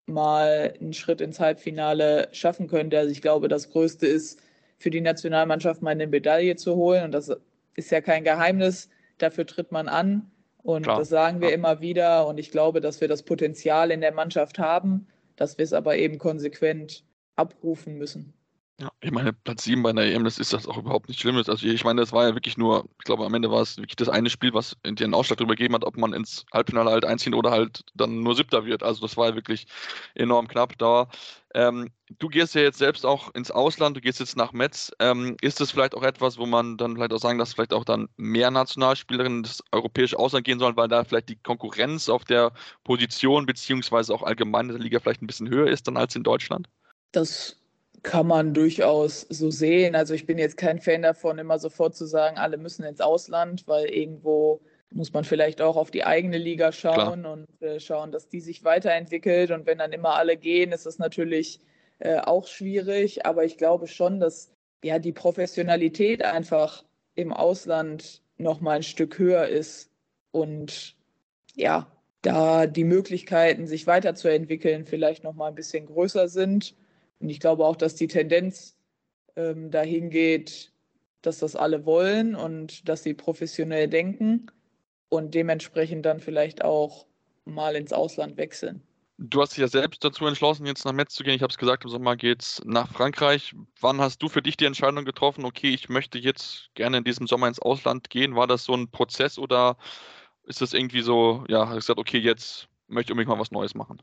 mal 0.06 0.74
einen 0.80 0.94
Schritt 0.94 1.22
ins 1.22 1.40
Halbfinale 1.40 2.30
schaffen 2.32 2.68
könnte. 2.68 2.98
Also 2.98 3.12
ich 3.12 3.22
glaube, 3.22 3.48
das 3.48 3.70
Größte 3.70 4.08
ist, 4.08 4.40
für 4.84 4.90
die 4.92 5.02
Nationalmannschaft 5.02 5.82
mal 5.82 5.92
eine 5.92 6.08
Medaille 6.08 6.58
zu 6.58 6.76
holen. 6.76 7.06
Und 7.06 7.14
das 7.14 7.32
ist 7.76 7.90
ja 7.90 8.02
kein 8.02 8.26
Geheimnis. 8.26 8.90
Dafür 9.18 9.48
tritt 9.48 9.72
man 9.72 9.88
an. 9.88 10.30
Und 10.62 10.84
Klar. 10.84 11.00
das 11.00 11.08
sagen 11.08 11.40
wir 11.40 11.50
ja. 11.50 11.56
immer 11.56 11.80
wieder. 11.80 12.28
Und 12.28 12.38
ich 12.38 12.52
glaube, 12.52 12.82
dass 12.82 13.00
wir 13.00 13.08
das 13.08 13.24
Potenzial 13.24 13.92
in 13.92 14.02
der 14.02 14.12
Mannschaft 14.12 14.60
haben, 14.60 15.08
dass 15.38 15.58
wir 15.58 15.64
es 15.64 15.72
aber 15.72 15.96
eben 15.96 16.18
konsequent 16.18 17.06
abrufen 17.38 17.98
müssen. 17.98 18.34
Ja, 18.80 18.92
ich 19.02 19.12
meine, 19.12 19.34
Platz 19.34 19.66
7 19.66 19.84
bei 19.84 19.92
einer 19.92 20.02
EM, 20.02 20.24
das 20.24 20.40
ist 20.40 20.52
das 20.52 20.68
auch 20.68 20.78
überhaupt 20.78 21.08
nicht 21.08 21.20
Schlimmes. 21.20 21.48
Also 21.48 21.68
ich 21.68 21.84
meine, 21.84 22.02
das 22.02 22.12
war 22.12 22.28
ja 22.28 22.34
wirklich 22.34 22.58
nur, 22.58 22.90
ich 22.98 23.06
glaube, 23.06 23.24
am 23.24 23.34
Ende 23.36 23.52
war 23.52 23.62
es 23.62 23.78
wirklich 23.78 23.98
das 23.98 24.10
eine 24.10 24.32
Spiel, 24.32 24.52
was 24.56 24.76
den 24.84 25.14
Ausschlag 25.14 25.38
darüber 25.38 25.56
gegeben 25.56 25.76
hat, 25.76 25.84
ob 25.86 25.96
man 25.96 26.12
ins 26.12 26.44
Halbfinale 26.52 26.90
halt 26.90 27.06
einziehen 27.06 27.36
oder 27.36 27.52
halt 27.52 27.84
dann 27.94 28.22
nur 28.22 28.36
Siebter 28.36 28.66
wird. 28.66 28.82
Also 28.82 29.02
das 29.02 29.16
war 29.16 29.30
ja 29.30 29.36
wirklich 29.36 29.68
enorm 30.16 30.48
knapp 30.48 30.76
da. 30.80 31.08
Ähm, 31.54 31.92
du 32.18 32.30
gehst 32.30 32.56
ja 32.56 32.62
jetzt 32.62 32.80
selbst 32.80 33.06
auch 33.06 33.32
ins 33.36 33.52
Ausland, 33.52 33.96
du 33.96 34.02
gehst 34.02 34.20
jetzt 34.20 34.36
nach 34.36 34.54
Metz. 34.54 34.92
Ähm, 34.98 35.38
ist 35.42 35.60
das 35.60 35.70
vielleicht 35.70 35.94
auch 35.94 36.04
etwas, 36.04 36.40
wo 36.40 36.48
man 36.48 36.76
dann 36.78 36.96
vielleicht 36.96 37.14
auch 37.14 37.20
sagen, 37.20 37.38
dass 37.38 37.54
vielleicht 37.54 37.74
auch 37.74 37.86
dann 37.86 38.10
mehr 38.18 38.50
Nationalspielerinnen 38.50 39.44
das 39.44 39.64
europäische 39.72 40.18
Ausland 40.18 40.46
gehen 40.46 40.58
sollen, 40.58 40.76
weil 40.76 40.88
da 40.88 41.04
vielleicht 41.04 41.30
die 41.30 41.36
Konkurrenz 41.36 42.10
auf 42.10 42.26
der 42.26 42.52
Position 42.84 43.46
beziehungsweise 43.46 44.16
auch 44.16 44.24
allgemein 44.24 44.66
in 44.66 44.76
der 44.76 44.82
Liga 44.82 45.00
vielleicht 45.00 45.22
ein 45.22 45.28
bisschen 45.28 45.50
höher 45.50 45.68
ist 45.68 45.88
dann 45.88 45.96
als 45.96 46.16
in 46.16 46.24
Deutschland? 46.24 46.68
Das 47.12 47.63
kann 48.04 48.28
man 48.28 48.54
durchaus 48.54 49.22
so 49.30 49.50
sehen. 49.50 49.96
Also 49.96 50.14
ich 50.14 50.26
bin 50.26 50.38
jetzt 50.38 50.58
kein 50.58 50.80
Fan 50.80 51.02
davon, 51.02 51.40
immer 51.40 51.58
sofort 51.58 51.96
zu 51.96 52.06
sagen, 52.06 52.38
alle 52.38 52.58
müssen 52.58 52.84
ins 52.84 53.02
Ausland, 53.02 53.68
weil 53.68 53.86
irgendwo 53.86 54.62
muss 54.92 55.14
man 55.14 55.24
vielleicht 55.24 55.62
auch 55.62 55.76
auf 55.78 55.90
die 55.90 56.04
eigene 56.04 56.38
Liga 56.38 56.72
schauen 56.72 57.22
Klar. 57.22 57.34
und 57.34 57.62
äh, 57.62 57.80
schauen, 57.80 58.12
dass 58.12 58.28
die 58.28 58.42
sich 58.42 58.64
weiterentwickelt. 58.64 59.52
Und 59.52 59.66
wenn 59.66 59.80
dann 59.80 59.94
immer 59.94 60.16
alle 60.16 60.38
gehen, 60.38 60.72
ist 60.72 60.86
das 60.86 61.00
natürlich 61.00 61.62
äh, 62.00 62.20
auch 62.20 62.46
schwierig. 62.46 63.26
Aber 63.26 63.46
ich 63.46 63.58
glaube 63.58 63.88
schon, 63.88 64.20
dass 64.20 64.52
ja 64.84 65.00
die 65.00 65.14
Professionalität 65.14 66.24
einfach 66.24 66.84
im 67.16 67.32
Ausland 67.32 68.22
noch 68.38 68.60
mal 68.62 68.78
ein 68.78 68.84
Stück 68.84 69.18
höher 69.18 69.48
ist 69.48 69.90
und 70.32 70.96
ja, 71.56 71.88
da 72.22 72.68
die 72.68 72.84
Möglichkeiten, 72.84 73.68
sich 73.68 73.88
weiterzuentwickeln, 73.88 74.86
vielleicht 74.86 75.24
noch 75.24 75.34
mal 75.34 75.48
ein 75.48 75.56
bisschen 75.56 75.86
größer 75.86 76.28
sind. 76.28 76.76
Und 77.24 77.30
ich 77.30 77.40
glaube 77.40 77.66
auch, 77.66 77.78
dass 77.78 77.96
die 77.96 78.08
Tendenz 78.08 78.76
ähm, 79.38 79.72
dahin 79.72 80.10
geht, 80.10 80.74
dass 81.22 81.40
das 81.40 81.56
alle 81.56 81.86
wollen 81.86 82.36
und 82.36 82.90
dass 82.90 83.02
sie 83.04 83.14
professionell 83.14 83.88
denken 83.88 84.48
und 85.08 85.34
dementsprechend 85.34 86.06
dann 86.06 86.20
vielleicht 86.20 86.66
auch 86.66 87.06
mal 87.46 87.78
ins 87.78 87.94
Ausland 87.94 88.36
wechseln. 88.36 88.84
Du 89.20 89.42
hast 89.42 89.52
dich 89.52 89.60
ja 89.60 89.70
selbst 89.70 90.04
dazu 90.04 90.26
entschlossen, 90.26 90.66
jetzt 90.66 90.84
nach 90.84 90.92
Metz 90.92 91.14
zu 91.14 91.24
gehen. 91.24 91.36
Ich 91.36 91.42
habe 91.42 91.52
es 91.52 91.58
gesagt, 91.58 91.86
im 91.86 91.90
Sommer 91.90 92.18
geht 92.18 92.42
es 92.42 92.62
nach 92.66 92.92
Frankreich. 92.92 93.56
Wann 93.80 94.02
hast 94.02 94.22
du 94.22 94.28
für 94.28 94.42
dich 94.42 94.58
die 94.58 94.66
Entscheidung 94.66 95.06
getroffen, 95.06 95.46
okay, 95.46 95.70
ich 95.70 95.88
möchte 95.88 96.20
jetzt 96.20 96.72
gerne 96.74 96.98
in 96.98 97.06
diesem 97.06 97.28
Sommer 97.28 97.48
ins 97.48 97.62
Ausland 97.62 98.10
gehen? 98.10 98.36
War 98.36 98.48
das 98.48 98.66
so 98.66 98.74
ein 98.74 98.90
Prozess 98.92 99.40
oder 99.40 99.78
ist 100.44 100.60
das 100.60 100.74
irgendwie 100.74 101.04
so, 101.04 101.46
ja, 101.48 101.68
hast 101.68 101.72
du 101.72 101.80
gesagt, 101.80 102.00
okay, 102.00 102.18
jetzt 102.18 102.68
möchte 102.90 103.12
ich 103.12 103.14
unbedingt 103.14 103.34
mal 103.34 103.40
was 103.40 103.52
Neues 103.52 103.76
machen? 103.76 104.02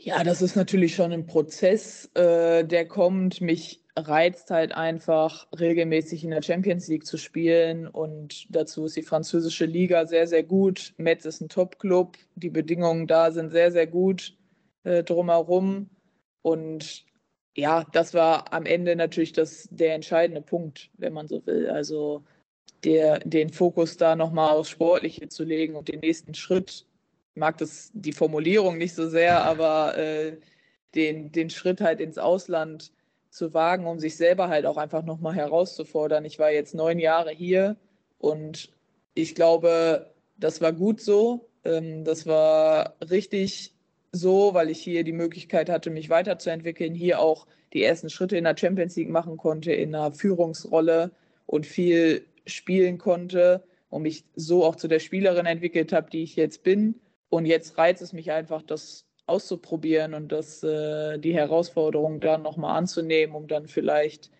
Ja, 0.00 0.22
das 0.22 0.42
ist 0.42 0.54
natürlich 0.54 0.94
schon 0.94 1.12
ein 1.12 1.26
Prozess, 1.26 2.08
äh, 2.14 2.64
der 2.64 2.86
kommt. 2.86 3.40
Mich 3.40 3.82
reizt 3.96 4.50
halt 4.50 4.72
einfach, 4.72 5.48
regelmäßig 5.58 6.22
in 6.22 6.30
der 6.30 6.42
Champions 6.42 6.86
League 6.86 7.04
zu 7.04 7.16
spielen. 7.18 7.88
Und 7.88 8.46
dazu 8.54 8.84
ist 8.84 8.96
die 8.96 9.02
französische 9.02 9.64
Liga 9.66 10.06
sehr, 10.06 10.28
sehr 10.28 10.44
gut. 10.44 10.94
Metz 10.98 11.24
ist 11.24 11.40
ein 11.40 11.48
Top-Club. 11.48 12.16
Die 12.36 12.50
Bedingungen 12.50 13.06
da 13.08 13.32
sind 13.32 13.50
sehr, 13.50 13.72
sehr 13.72 13.86
gut. 13.88 14.36
äh, 14.84 15.04
drumherum. 15.04 15.90
Und 16.42 17.06
ja, 17.56 17.84
das 17.92 18.14
war 18.14 18.52
am 18.52 18.66
Ende 18.66 18.96
natürlich 18.96 19.32
das, 19.34 19.68
der 19.72 19.94
entscheidende 19.94 20.42
Punkt, 20.42 20.90
wenn 20.98 21.12
man 21.14 21.28
so 21.28 21.44
will. 21.46 21.70
Also 21.70 22.24
der, 22.84 23.20
den 23.20 23.50
Fokus 23.52 23.98
da 23.98 24.16
nochmal 24.16 24.50
aufs 24.56 24.70
Sportliche 24.70 25.28
zu 25.28 25.44
legen 25.44 25.76
und 25.76 25.88
den 25.88 26.00
nächsten 26.00 26.34
Schritt. 26.34 26.87
Ich 27.38 27.40
mag 27.40 27.56
das, 27.58 27.92
die 27.94 28.10
Formulierung 28.10 28.78
nicht 28.78 28.96
so 28.96 29.08
sehr, 29.08 29.44
aber 29.44 29.96
äh, 29.96 30.38
den, 30.96 31.30
den 31.30 31.50
Schritt 31.50 31.80
halt 31.80 32.00
ins 32.00 32.18
Ausland 32.18 32.90
zu 33.30 33.54
wagen, 33.54 33.86
um 33.86 34.00
sich 34.00 34.16
selber 34.16 34.48
halt 34.48 34.66
auch 34.66 34.76
einfach 34.76 35.04
nochmal 35.04 35.36
herauszufordern. 35.36 36.24
Ich 36.24 36.40
war 36.40 36.50
jetzt 36.50 36.74
neun 36.74 36.98
Jahre 36.98 37.30
hier 37.30 37.76
und 38.18 38.72
ich 39.14 39.36
glaube, 39.36 40.12
das 40.36 40.60
war 40.60 40.72
gut 40.72 41.00
so. 41.00 41.48
Ähm, 41.64 42.02
das 42.02 42.26
war 42.26 42.96
richtig 43.08 43.72
so, 44.10 44.52
weil 44.52 44.68
ich 44.68 44.80
hier 44.80 45.04
die 45.04 45.12
Möglichkeit 45.12 45.70
hatte, 45.70 45.90
mich 45.90 46.10
weiterzuentwickeln, 46.10 46.92
hier 46.92 47.20
auch 47.20 47.46
die 47.72 47.84
ersten 47.84 48.10
Schritte 48.10 48.36
in 48.36 48.42
der 48.42 48.56
Champions 48.56 48.96
League 48.96 49.10
machen 49.10 49.36
konnte, 49.36 49.72
in 49.72 49.94
einer 49.94 50.10
Führungsrolle 50.10 51.12
und 51.46 51.66
viel 51.66 52.26
spielen 52.46 52.98
konnte 52.98 53.62
und 53.90 54.02
mich 54.02 54.24
so 54.34 54.64
auch 54.64 54.74
zu 54.74 54.88
der 54.88 54.98
Spielerin 54.98 55.46
entwickelt 55.46 55.92
habe, 55.92 56.10
die 56.10 56.24
ich 56.24 56.34
jetzt 56.34 56.64
bin. 56.64 56.96
Und 57.30 57.46
jetzt 57.46 57.76
reizt 57.78 58.02
es 58.02 58.12
mich 58.12 58.32
einfach, 58.32 58.62
das 58.62 59.06
auszuprobieren 59.26 60.14
und 60.14 60.32
das, 60.32 60.62
äh, 60.62 61.18
die 61.18 61.34
Herausforderung 61.34 62.20
dann 62.20 62.42
nochmal 62.42 62.78
anzunehmen, 62.78 63.36
um 63.36 63.46
dann 63.46 63.68
vielleicht 63.68 64.30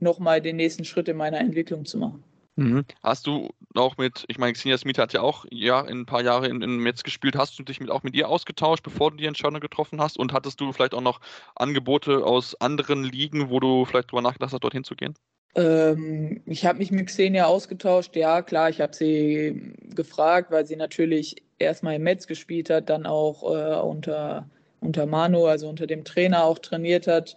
nochmal 0.00 0.40
den 0.40 0.56
nächsten 0.56 0.84
Schritt 0.84 1.08
in 1.08 1.16
meiner 1.16 1.38
Entwicklung 1.38 1.84
zu 1.84 1.98
machen. 1.98 2.24
Mhm. 2.56 2.84
Hast 3.02 3.26
du 3.26 3.48
auch 3.74 3.96
mit, 3.96 4.24
ich 4.28 4.38
meine, 4.38 4.52
Xenia 4.52 4.76
Smith 4.76 4.98
hat 4.98 5.14
ja 5.14 5.22
auch 5.22 5.46
ja, 5.50 5.80
in 5.80 6.00
ein 6.00 6.06
paar 6.06 6.22
Jahre 6.22 6.48
in, 6.48 6.60
in 6.60 6.76
Metz 6.78 7.02
gespielt, 7.02 7.36
hast 7.36 7.58
du 7.58 7.62
dich 7.62 7.80
mit, 7.80 7.90
auch 7.90 8.02
mit 8.02 8.14
ihr 8.14 8.28
ausgetauscht, 8.28 8.82
bevor 8.82 9.10
du 9.10 9.16
die 9.16 9.26
Entscheidung 9.26 9.60
getroffen 9.60 10.00
hast? 10.00 10.18
Und 10.18 10.32
hattest 10.32 10.60
du 10.60 10.72
vielleicht 10.72 10.94
auch 10.94 11.00
noch 11.00 11.20
Angebote 11.54 12.24
aus 12.24 12.60
anderen 12.60 13.04
Ligen, 13.04 13.48
wo 13.48 13.58
du 13.58 13.86
vielleicht 13.86 14.10
drüber 14.10 14.22
nachgedacht 14.22 14.52
hast, 14.52 14.64
dorthin 14.64 14.84
zu 14.84 14.96
gehen? 14.96 15.14
Ähm, 15.54 16.42
ich 16.46 16.66
habe 16.66 16.78
mich 16.78 16.90
mit 16.90 17.06
Xenia 17.06 17.46
ausgetauscht, 17.46 18.16
ja 18.16 18.42
klar, 18.42 18.68
ich 18.68 18.80
habe 18.80 18.94
sie 18.94 19.74
gefragt, 19.94 20.50
weil 20.50 20.66
sie 20.66 20.76
natürlich 20.76 21.36
erstmal 21.62 21.96
im 21.96 22.02
Metz 22.02 22.26
gespielt 22.26 22.70
hat, 22.70 22.90
dann 22.90 23.06
auch 23.06 23.42
äh, 23.42 23.80
unter, 23.80 24.48
unter 24.80 25.06
Manu, 25.06 25.46
also 25.46 25.68
unter 25.68 25.86
dem 25.86 26.04
Trainer 26.04 26.44
auch 26.44 26.58
trainiert 26.58 27.06
hat. 27.06 27.36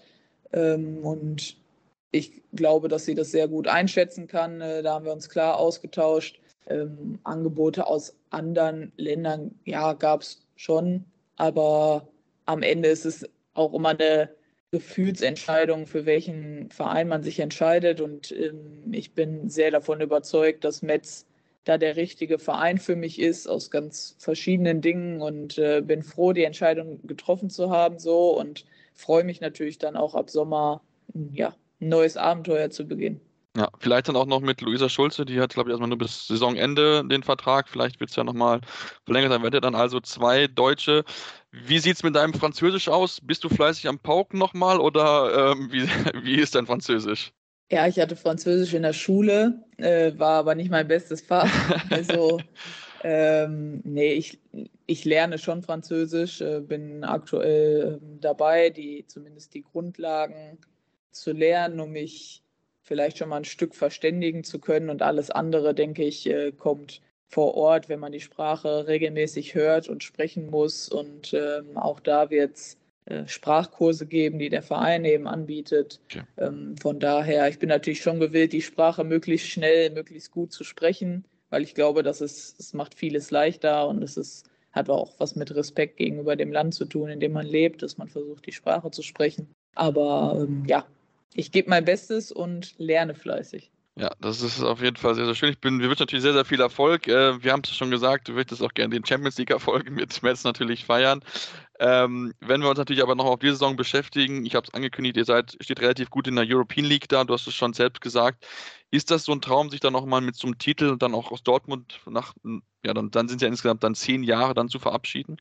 Ähm, 0.54 1.06
und 1.06 1.58
ich 2.12 2.42
glaube, 2.54 2.88
dass 2.88 3.06
sie 3.06 3.16
das 3.16 3.32
sehr 3.32 3.48
gut 3.48 3.68
einschätzen 3.68 4.28
kann. 4.28 4.62
Äh, 4.62 4.84
da 4.84 4.96
haben 4.96 5.06
wir 5.06 5.14
uns 5.14 5.30
klar 5.30 5.58
ausgetauscht. 5.58 6.40
Ähm, 6.68 7.20
Angebote 7.24 7.86
aus 7.86 8.16
anderen 8.32 8.92
Ländern, 8.98 9.54
ja, 9.66 9.94
gab 9.94 10.22
es 10.22 10.42
schon, 10.56 11.06
aber 11.36 12.08
am 12.46 12.64
Ende 12.64 12.90
ist 12.90 13.06
es 13.06 13.30
auch 13.54 13.74
immer 13.74 13.90
eine 13.90 14.30
Gefühlsentscheidung, 14.72 15.88
für 15.88 16.06
welchen 16.06 16.70
Verein 16.72 17.08
man 17.08 17.24
sich 17.24 17.40
entscheidet. 17.40 18.02
Und 18.02 18.32
ähm, 18.32 18.92
ich 18.92 19.14
bin 19.14 19.50
sehr 19.50 19.72
davon 19.72 20.02
überzeugt, 20.02 20.64
dass 20.64 20.82
Metz 20.82 21.26
da 21.66 21.78
der 21.78 21.96
richtige 21.96 22.40
Verein 22.40 22.78
für 22.78 22.96
mich 22.96 23.20
ist, 23.20 23.48
aus 23.48 23.72
ganz 23.72 24.16
verschiedenen 24.20 24.82
Dingen 24.82 25.22
und 25.22 25.58
äh, 25.58 25.82
bin 25.82 26.04
froh, 26.04 26.32
die 26.32 26.44
Entscheidung 26.44 27.06
getroffen 27.06 27.50
zu 27.50 27.70
haben 27.72 28.00
so 28.00 28.40
und 28.40 28.66
freue 28.94 29.24
mich 29.24 29.42
natürlich 29.42 29.78
dann 29.78 29.98
auch 29.98 30.16
ab 30.16 30.30
Sommer 30.30 30.82
ja, 31.32 31.56
ein 31.82 31.90
neues 31.90 32.18
Abenteuer 32.18 32.70
zu 32.70 32.88
beginnen. 32.88 33.20
Ja, 33.58 33.70
vielleicht 33.80 34.10
dann 34.10 34.18
auch 34.18 34.26
noch 34.26 34.42
mit 34.42 34.60
Luisa 34.60 34.90
Schulze, 34.90 35.26
die 35.26 35.40
hat, 35.40 35.54
glaube 35.54 35.70
ich, 35.70 35.72
erstmal 35.72 35.88
nur 35.88 35.98
bis 35.98 36.28
Saisonende 36.28 37.08
den 37.08 37.24
Vertrag. 37.24 37.70
Vielleicht 37.70 38.02
wird 38.02 38.10
es 38.10 38.16
ja 38.18 38.26
nochmal 38.26 38.60
verlängert. 39.06 39.32
Dann 39.32 39.44
werdet 39.44 39.60
ihr 39.60 39.62
dann 39.62 39.76
also 39.76 40.02
zwei 40.02 40.48
Deutsche. 40.48 41.06
Wie 41.52 41.80
sieht 41.80 41.96
es 41.96 42.04
mit 42.04 42.16
deinem 42.16 42.34
Französisch 42.34 42.90
aus? 42.90 43.22
Bist 43.22 43.46
du 43.46 43.50
fleißig 43.50 43.88
am 43.88 43.98
Pauken 43.98 44.38
nochmal 44.40 44.82
oder 44.82 45.54
ähm, 45.54 45.72
wie, 45.72 45.84
wie 46.26 46.36
ist 46.36 46.56
dein 46.56 46.66
Französisch? 46.66 47.32
Ja, 47.72 47.88
ich 47.88 48.00
hatte 48.00 48.16
Französisch 48.16 48.76
in 48.76 48.84
der 48.84 48.94
Schule, 48.94 49.64
äh, 49.78 50.12
war 50.18 50.40
aber 50.40 50.54
nicht 50.54 50.70
mein 50.70 50.88
bestes 50.88 51.22
Fach. 51.22 51.50
Also, 51.90 52.40
ähm, 53.04 53.82
nee, 53.84 54.14
ich, 54.14 54.40
ich 54.86 55.04
lerne 55.04 55.40
schon 55.40 55.64
Französisch, 55.64 56.42
äh, 56.42 56.60
bin 56.60 57.04
aktuell 57.04 57.96
äh, 57.96 58.20
dabei, 58.22 58.70
die 58.70 59.06
zumindest 59.08 59.56
die 59.56 59.64
Grundlagen 59.64 60.60
zu 61.12 61.32
lernen, 61.32 61.80
um 61.80 61.92
mich 61.92 62.44
vielleicht 62.84 63.18
schon 63.18 63.30
mal 63.30 63.38
ein 63.38 63.46
Stück 63.46 63.74
verständigen 63.74 64.44
zu 64.44 64.60
können. 64.60 64.92
Und 64.92 65.02
alles 65.02 65.32
andere, 65.32 65.74
denke 65.74 66.04
ich, 66.04 66.30
äh, 66.30 66.52
kommt 66.52 67.02
vor 67.28 67.56
Ort, 67.56 67.90
wenn 67.90 68.00
man 68.00 68.12
die 68.12 68.22
Sprache 68.22 68.88
regelmäßig 68.88 69.56
hört 69.56 69.90
und 69.90 70.04
sprechen 70.04 70.52
muss. 70.52 70.88
Und 70.88 71.34
ähm, 71.34 71.78
auch 71.78 72.00
da 72.00 72.30
wird 72.30 72.58
es 72.58 72.78
Sprachkurse 73.28 74.08
geben, 74.08 74.40
die 74.40 74.50
der 74.50 74.64
Verein 74.64 75.06
eben 75.06 75.28
anbietet. 75.28 76.00
Okay. 76.06 76.24
Ähm, 76.38 76.76
von 76.78 77.00
daher, 77.00 77.48
ich 77.48 77.60
bin 77.60 77.70
natürlich 77.70 78.02
schon 78.02 78.20
gewillt, 78.20 78.54
die 78.54 78.62
Sprache 78.62 79.04
möglichst 79.04 79.48
schnell, 79.48 79.92
möglichst 79.92 80.32
gut 80.32 80.52
zu 80.52 80.64
sprechen, 80.64 81.26
weil 81.50 81.62
ich 81.62 81.76
glaube, 81.76 82.02
dass 82.02 82.22
es, 82.22 82.56
es 82.58 82.74
macht 82.74 82.96
vieles 82.96 83.30
leichter 83.30 83.88
und 83.88 84.02
es 84.02 84.18
ist, 84.18 84.50
hat 84.72 84.90
auch 84.90 85.14
was 85.20 85.36
mit 85.36 85.54
Respekt 85.56 85.98
gegenüber 85.98 86.36
dem 86.36 86.52
Land 86.52 86.74
zu 86.74 86.86
tun, 86.86 87.10
in 87.10 87.20
dem 87.20 87.34
man 87.34 87.46
lebt, 87.46 87.84
dass 87.84 87.98
man 87.98 88.08
versucht, 88.08 88.46
die 88.48 88.52
Sprache 88.52 88.90
zu 88.92 89.04
sprechen. 89.04 89.48
Aber 89.76 90.38
ähm, 90.42 90.64
ja, 90.66 90.86
ich 91.34 91.52
gebe 91.52 91.70
mein 91.70 91.86
Bestes 91.86 92.32
und 92.32 92.74
lerne 92.78 93.14
fleißig. 93.14 93.72
Ja, 93.98 94.12
das 94.20 94.42
ist 94.42 94.62
auf 94.62 94.82
jeden 94.82 94.98
Fall 94.98 95.16
sehr, 95.16 95.26
sehr 95.26 95.36
schön. 95.36 95.52
Ich 95.52 95.62
bin, 95.62 95.80
wir 95.80 95.88
wünschen 95.88 96.02
natürlich 96.02 96.24
sehr, 96.24 96.34
sehr 96.34 96.44
viel 96.44 96.60
Erfolg. 96.60 97.08
Äh, 97.08 97.42
wir 97.42 97.54
haben 97.54 97.62
es 97.64 97.74
schon 97.74 97.92
gesagt, 97.92 98.28
du 98.28 98.34
möchtest 98.34 98.62
auch 98.62 98.74
gerne 98.74 98.94
den 98.94 99.06
Champions 99.06 99.38
League-Erfolg 99.38 99.90
mit 99.90 100.22
Metz 100.22 100.44
natürlich 100.44 100.84
feiern. 100.84 101.22
Ähm, 101.80 102.34
wenn 102.42 102.62
wir 102.62 102.70
uns 102.70 102.78
natürlich 102.78 103.02
aber 103.02 103.16
noch 103.16 103.26
auf 103.26 103.40
die 103.40 103.50
Saison 103.50 103.78
beschäftigen, 103.78 104.46
ich 104.46 104.54
habe 104.56 104.68
es 104.68 104.74
angekündigt, 104.74 105.16
ihr 105.16 105.24
seid, 105.24 105.56
steht 105.62 105.80
relativ 105.80 106.10
gut 106.10 106.28
in 106.28 106.36
der 106.36 106.46
European 106.46 106.86
League 106.86 107.08
da, 107.08 107.24
du 107.24 107.34
hast 107.34 107.48
es 107.48 107.54
schon 107.54 107.72
selbst 107.72 108.02
gesagt. 108.02 108.46
Ist 108.92 109.12
das 109.12 109.24
so 109.24 109.32
ein 109.32 109.42
Traum, 109.42 109.70
sich 109.70 109.80
dann 109.80 109.94
nochmal 109.94 110.20
mit 110.20 110.36
so 110.36 110.48
einem 110.48 110.58
Titel 110.58 110.90
und 110.90 111.02
dann 111.02 111.16
auch 111.16 111.32
aus 111.32 111.44
Dortmund 111.44 112.02
nach, 112.06 112.34
ja, 112.84 112.94
dann, 112.94 113.12
dann 113.12 113.30
sind 113.30 113.38
es 113.38 113.44
ja 113.44 113.48
insgesamt 113.48 113.84
dann 113.84 113.96
zehn 113.96 114.24
Jahre 114.24 114.54
dann 114.54 114.68
zu 114.68 114.80
verabschieden? 114.80 115.38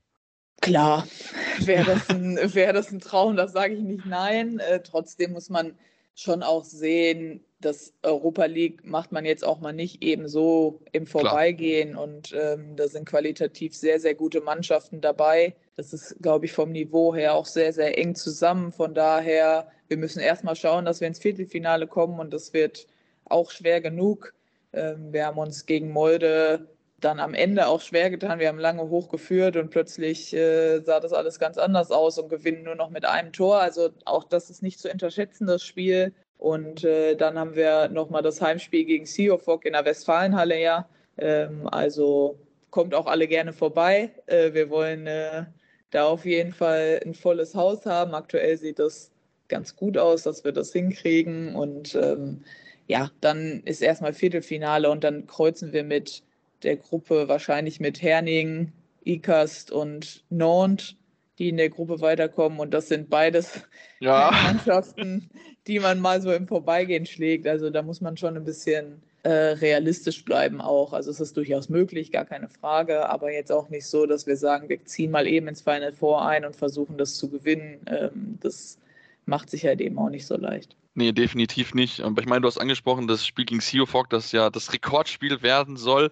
Klar, 0.61 1.09
wäre 1.59 1.85
das, 1.87 2.09
ein, 2.09 2.39
wär 2.55 2.73
das 2.73 2.93
ein 2.93 3.01
Traum, 3.01 3.35
das 3.35 3.53
sage 3.53 3.75
ich 3.75 3.81
nicht 3.81 4.07
nein. 4.07 4.61
Äh, 4.61 4.81
trotzdem 4.81 5.33
muss 5.33 5.51
man 5.51 5.77
schon 6.15 6.45
auch 6.45 6.65
sehen, 6.65 7.45
dass 7.65 7.95
Europa 8.03 8.45
League 8.45 8.85
macht 8.85 9.13
man 9.13 9.25
jetzt 9.25 9.45
auch 9.45 9.61
mal 9.61 9.73
nicht 9.73 10.03
eben 10.03 10.29
so 10.29 10.81
im 10.93 11.07
Vorbeigehen 11.07 11.93
Klar. 11.93 12.05
und 12.05 12.35
ähm, 12.39 12.77
da 12.77 12.89
sind 12.89 13.07
qualitativ 13.07 13.75
sehr, 13.75 13.99
sehr 14.01 14.15
gute 14.15 14.41
Mannschaften 14.41 15.01
dabei. 15.01 15.55
Das 15.77 15.93
ist, 15.93 16.17
glaube 16.21 16.45
ich, 16.45 16.53
vom 16.53 16.73
Niveau 16.73 17.15
her 17.15 17.35
auch 17.35 17.47
sehr, 17.47 17.73
sehr 17.73 17.99
eng 17.99 18.15
zusammen. 18.15 18.73
Von 18.73 18.95
daher, 18.95 19.69
wir 19.89 19.97
müssen 19.97 20.21
erstmal 20.21 20.57
schauen, 20.57 20.85
dass 20.85 21.01
wir 21.01 21.09
ins 21.09 21.19
Viertelfinale 21.19 21.87
kommen 21.87 22.21
und 22.21 22.33
das 22.33 22.53
wird 22.53 22.87
auch 23.25 23.51
schwer 23.51 23.81
genug. 23.81 24.35
Ähm, 24.73 25.13
wir 25.13 25.27
haben 25.27 25.39
uns 25.39 25.67
gegen 25.67 25.91
Molde 25.91 26.69
dann 27.01 27.21
am 27.21 27.35
Ende 27.35 27.67
auch 27.67 27.81
schwer 27.81 28.11
getan. 28.11 28.39
Wir 28.39 28.49
haben 28.49 28.59
lange 28.59 28.89
hochgeführt 28.89 29.57
und 29.57 29.71
plötzlich 29.71 30.35
äh, 30.35 30.81
sah 30.81 31.01
das 31.01 31.13
alles 31.13 31.39
ganz 31.39 31.59
anders 31.59 31.91
aus 31.91 32.19
und 32.19 32.29
gewinnen 32.29 32.65
nur 32.65 32.75
noch 32.75 32.91
mit 32.91 33.05
einem 33.05 33.33
Tor. 33.33 33.61
Also 33.61 33.91
auch 34.05 34.25
das 34.25 34.51
ist 34.51 34.63
nicht 34.63 34.81
zu 34.81 34.91
unterschätzen, 34.91 35.47
das 35.47 35.63
Spiel. 35.65 36.15
Und 36.39 36.85
äh, 36.85 37.17
dann 37.17 37.39
haben 37.39 37.55
wir 37.55 37.89
nochmal 37.89 38.23
das 38.23 38.41
Heimspiel 38.41 38.85
gegen 38.85 39.07
Siofok 39.07 39.65
in 39.65 39.73
der 39.73 39.85
Westfalenhalle, 39.85 40.61
ja. 40.61 40.89
Ähm, 41.17 41.69
also 41.69 42.39
kommt 42.71 42.95
auch 42.95 43.07
alle 43.07 43.29
gerne 43.29 43.53
vorbei. 43.53 44.11
Äh, 44.27 44.53
wir 44.53 44.69
wollen 44.69 45.07
äh, 45.07 45.45
da 45.91 46.07
auf 46.07 46.25
jeden 46.25 46.53
Fall 46.53 47.01
ein 47.05 47.15
volles 47.15 47.55
Haus 47.55 47.87
haben. 47.87 48.15
Aktuell 48.15 48.59
sieht 48.59 48.79
das 48.79 49.13
ganz 49.49 49.77
gut 49.77 49.97
aus, 49.97 50.25
dass 50.25 50.45
wir 50.45 50.53
das 50.53 50.73
hinkriegen. 50.73 51.55
Und 51.55 51.95
ähm, 51.95 52.43
ja, 52.89 53.11
dann 53.21 53.63
ist 53.65 53.81
erstmal 53.81 54.13
Viertelfinale 54.13 54.91
und 54.91 55.05
dann 55.05 55.27
kreuzen 55.27 55.73
wir 55.73 55.85
mit 55.85 56.23
der 56.65 56.77
Gruppe 56.77 57.29
wahrscheinlich 57.29 57.79
mit 57.79 58.03
Herning, 58.03 58.73
Ikast 59.05 59.71
und 59.71 60.25
Nantes, 60.31 60.97
die 61.39 61.51
in 61.51 61.57
der 61.57 61.71
Gruppe 61.71 62.01
weiterkommen. 62.01 62.59
Und 62.59 62.73
das 62.75 62.89
sind 62.89 63.09
beides 63.11 63.61
ja. 64.01 64.31
Mannschaften, 64.45 65.31
die 65.67 65.81
man 65.81 66.01
mal 66.01 66.21
so 66.21 66.33
im 66.33 66.47
Vorbeigehen 66.47 67.07
schlägt. 67.07 67.47
Also 67.47 67.71
da 67.71 67.83
muss 67.83 68.01
man 68.01 68.17
schon 68.17 68.37
ein 68.37 68.45
bisschen 68.45 69.03
äh, 69.23 69.31
realistisch 69.31 70.25
bleiben 70.25 70.61
auch. 70.61 70.93
Also 70.93 71.11
es 71.11 71.21
ist 71.21 71.37
durchaus 71.37 71.69
möglich, 71.69 72.13
gar 72.13 72.27
keine 72.27 72.49
Frage, 72.49 73.09
aber 73.09 73.33
jetzt 73.33 73.51
auch 73.51 73.71
nicht 73.71 73.87
so, 73.87 74.07
dass 74.07 74.27
wir 74.27 74.37
sagen, 74.37 74.69
wir 74.69 74.85
ziehen 74.85 75.11
mal 75.11 75.27
eben 75.27 75.49
ins 75.49 75.63
Final 75.63 75.93
Four 75.93 76.27
ein 76.27 76.45
und 76.45 76.57
versuchen 76.57 76.99
das 76.99 77.17
zu 77.17 77.31
gewinnen. 77.31 77.81
Ähm, 77.87 78.39
das 78.41 78.79
macht 79.27 79.49
sich 79.49 79.65
halt 79.65 79.81
eben 79.81 79.99
auch 79.99 80.11
nicht 80.11 80.27
so 80.27 80.37
leicht. 80.37 80.77
Nee, 80.95 81.13
definitiv 81.13 81.75
nicht. 81.75 82.03
Aber 82.03 82.21
ich 82.21 82.29
meine, 82.29 82.43
du 82.43 82.49
hast 82.49 82.59
angesprochen, 82.59 83.09
das 83.09 83.27
Spiel 83.27 83.47
gegen 83.47 83.61
Seofog, 83.61 84.11
das 84.11 84.31
ja 84.33 84.51
das 84.51 84.73
Rekordspiel 84.73 85.43
werden 85.43 85.77
soll 85.77 86.11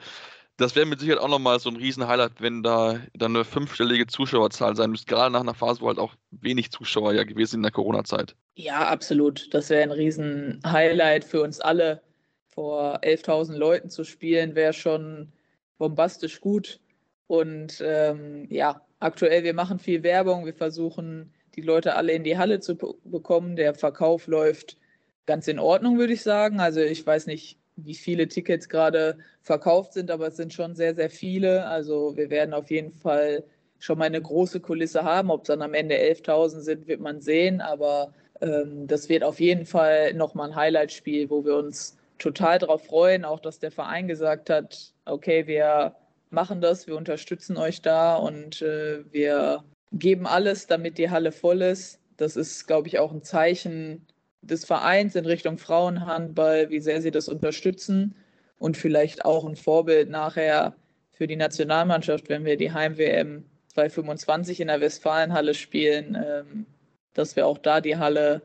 das 0.57 0.77
wäre 0.77 0.87
mit 0.87 1.01
Sicherheit 1.01 1.21
auch 1.21 1.29
nochmal 1.29 1.59
so 1.59 1.71
ein 1.71 1.77
Riesen-Highlight, 1.77 2.41
wenn 2.41 2.63
da 2.63 3.01
dann 3.15 3.35
eine 3.35 3.45
fünfstellige 3.45 4.07
Zuschauerzahl 4.07 4.77
sein 4.77 4.91
müsste, 4.91 5.07
gerade 5.07 5.33
nach 5.33 5.41
einer 5.41 5.55
Phase, 5.55 5.81
wo 5.81 5.89
halt 5.89 5.99
auch 5.99 6.15
wenig 6.31 6.71
Zuschauer 6.71 7.15
ja 7.15 7.25
gewesen 7.25 7.53
sind 7.53 7.59
in 7.61 7.65
der 7.65 7.73
Corona-Zeit. 7.73 8.37
Ja, 8.55 8.89
absolut. 8.89 9.53
Das 9.55 9.71
wäre 9.71 9.83
ein 9.83 9.91
Riesen-Highlight 9.91 11.25
für 11.25 11.43
uns 11.43 11.61
alle. 11.61 12.03
Vor 12.47 13.03
11.000 13.03 13.55
Leuten 13.55 13.89
zu 13.89 14.05
spielen, 14.05 14.55
wäre 14.55 14.75
schon 14.75 15.33
bombastisch 15.79 16.41
gut. 16.41 16.81
Und 17.27 17.83
ähm, 17.85 18.47
ja, 18.51 18.83
aktuell, 19.01 19.43
wir 19.43 19.55
machen 19.55 19.79
viel 19.79 20.03
Werbung, 20.03 20.45
wir 20.45 20.55
versuchen 20.55 21.33
die 21.55 21.63
Leute 21.63 21.97
alle 21.97 22.13
in 22.13 22.25
die 22.25 22.37
Halle 22.37 22.61
zu 22.61 22.77
bekommen. 23.05 23.57
Der 23.57 23.75
Verkauf 23.75 24.27
läuft 24.27 24.77
ganz 25.25 25.49
in 25.49 25.59
Ordnung, 25.59 25.99
würde 25.99 26.13
ich 26.13 26.23
sagen. 26.23 26.61
Also 26.61 26.81
ich 26.81 27.07
weiß 27.07 27.27
nicht, 27.27 27.59
wie 27.77 27.95
viele 27.95 28.29
Tickets 28.29 28.69
gerade 28.69 29.19
verkauft 29.41 29.95
sind, 29.95 30.11
aber 30.11 30.29
es 30.29 30.37
sind 30.37 30.53
schon 30.53 30.75
sehr, 30.75 30.95
sehr 30.95 31.11
viele. 31.11 31.67
Also 31.67 32.17
wir 32.17 32.31
werden 32.31 32.55
auf 32.55 32.71
jeden 32.71 32.93
Fall 32.93 33.45
schon 33.79 33.99
mal 33.99 34.05
eine 34.05 34.23
große 34.23 34.61
Kulisse 34.61 35.03
haben. 35.03 35.31
Ob 35.31 35.43
es 35.43 35.49
dann 35.49 35.63
am 35.63 35.75
Ende 35.75 35.97
11.000 35.97 36.61
sind, 36.61 36.87
wird 36.87 37.01
man 37.01 37.21
sehen. 37.21 37.61
Aber 37.61 38.13
ähm, 38.41 38.87
das 38.87 39.09
wird 39.09 39.25
auf 39.25 39.41
jeden 39.41 39.67
Fall 39.67 40.15
nochmal 40.15 40.51
ein 40.51 40.57
Highlight-Spiel, 40.57 41.31
wo 41.31 41.45
wir 41.45 41.57
uns 41.57 41.97
total 42.19 42.59
darauf 42.59 42.85
freuen. 42.87 43.25
Auch, 43.25 43.41
dass 43.41 43.59
der 43.59 43.73
Verein 43.73 44.07
gesagt 44.07 44.51
hat, 44.51 44.93
okay, 45.05 45.47
wir 45.47 45.97
machen 46.31 46.61
das, 46.61 46.87
wir 46.87 46.97
unterstützen 46.97 47.57
euch 47.57 47.83
da 47.83 48.17
und 48.17 48.63
äh, 48.63 49.05
wir 49.13 49.65
geben 49.93 50.27
alles, 50.27 50.67
damit 50.67 50.99
die 50.99 51.11
Halle 51.11 51.33
voll 51.33 51.63
ist. 51.63 52.01
Das 52.17 52.37
ist, 52.37 52.67
glaube 52.67 52.89
ich, 52.89 52.99
auch 52.99 53.13
ein 53.13 53.23
Zeichen 53.23 54.07
des 54.43 54.65
Vereins 54.65 55.15
in 55.15 55.25
Richtung 55.25 55.59
Frauenhandball, 55.59 56.71
wie 56.71 56.81
sehr 56.81 57.01
sie 57.01 57.11
das 57.11 57.29
unterstützen 57.29 58.15
und 58.59 58.77
vielleicht 58.77 59.25
auch 59.25 59.45
ein 59.45 59.57
Vorbild 59.57 60.11
nachher 60.11 60.75
für 61.13 61.27
die 61.27 61.37
Nationalmannschaft, 61.37 62.29
wenn 62.29 62.45
wir 62.45 62.57
die 62.57 62.73
Heim-WM 62.73 63.45
2025 63.69 64.61
in 64.61 64.69
der 64.69 64.81
Westfalenhalle 64.81 65.55
spielen, 65.55 66.17
ähm, 66.23 66.67
dass 67.15 67.37
wir 67.37 67.47
auch 67.47 67.59
da 67.59 67.81
die 67.81 67.97
Halle 67.97 68.43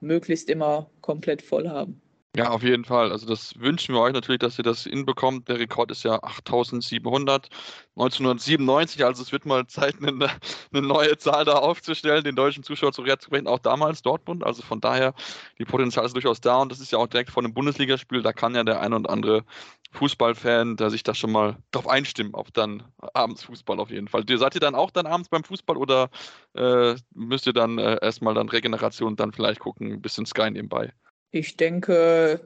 möglichst 0.00 0.50
immer 0.50 0.90
komplett 1.00 1.42
voll 1.42 1.68
haben. 1.68 2.00
Ja, 2.36 2.50
auf 2.50 2.64
jeden 2.64 2.84
Fall. 2.84 3.12
Also 3.12 3.26
das 3.26 3.58
wünschen 3.60 3.94
wir 3.94 4.00
euch 4.00 4.12
natürlich, 4.12 4.40
dass 4.40 4.58
ihr 4.58 4.64
das 4.64 4.82
hinbekommt. 4.82 5.48
Der 5.48 5.60
Rekord 5.60 5.92
ist 5.92 6.02
ja 6.02 6.20
8700 6.20 7.48
1997. 7.94 9.04
Also 9.04 9.22
es 9.22 9.30
wird 9.30 9.46
mal 9.46 9.68
Zeit, 9.68 9.94
eine, 10.02 10.28
eine 10.72 10.82
neue 10.82 11.16
Zahl 11.16 11.44
da 11.44 11.54
aufzustellen, 11.54 12.24
den 12.24 12.34
deutschen 12.34 12.64
Zuschauer 12.64 12.92
zu 12.92 13.02
reaktivieren. 13.02 13.46
Auch 13.46 13.60
damals 13.60 14.02
Dortmund. 14.02 14.42
Also 14.42 14.62
von 14.62 14.80
daher, 14.80 15.14
die 15.60 15.64
Potenzial 15.64 16.04
ist 16.06 16.14
durchaus 16.14 16.40
da. 16.40 16.56
Und 16.56 16.72
das 16.72 16.80
ist 16.80 16.90
ja 16.90 16.98
auch 16.98 17.06
direkt 17.06 17.30
vor 17.30 17.44
einem 17.44 17.54
Bundesligaspiel. 17.54 18.22
Da 18.22 18.32
kann 18.32 18.56
ja 18.56 18.64
der 18.64 18.80
ein 18.80 18.92
oder 18.92 19.10
andere 19.10 19.44
Fußballfan, 19.92 20.76
der 20.76 20.90
sich 20.90 21.04
da 21.04 21.14
schon 21.14 21.30
mal 21.30 21.56
drauf 21.70 21.86
einstimmen, 21.86 22.34
auf 22.34 22.50
dann 22.50 22.82
abends 23.12 23.44
Fußball 23.44 23.78
auf 23.78 23.90
jeden 23.90 24.08
Fall. 24.08 24.24
Seid 24.28 24.56
ihr 24.56 24.60
dann 24.60 24.74
auch 24.74 24.90
dann 24.90 25.06
abends 25.06 25.28
beim 25.28 25.44
Fußball 25.44 25.76
oder 25.76 26.10
äh, 26.54 26.96
müsst 27.14 27.46
ihr 27.46 27.52
dann 27.52 27.78
äh, 27.78 27.98
erstmal 28.02 28.34
dann 28.34 28.48
Regeneration 28.48 29.14
dann 29.14 29.32
vielleicht 29.32 29.60
gucken, 29.60 29.92
ein 29.92 30.02
bisschen 30.02 30.26
Sky 30.26 30.50
nebenbei? 30.50 30.92
Ich 31.34 31.56
denke, 31.56 32.40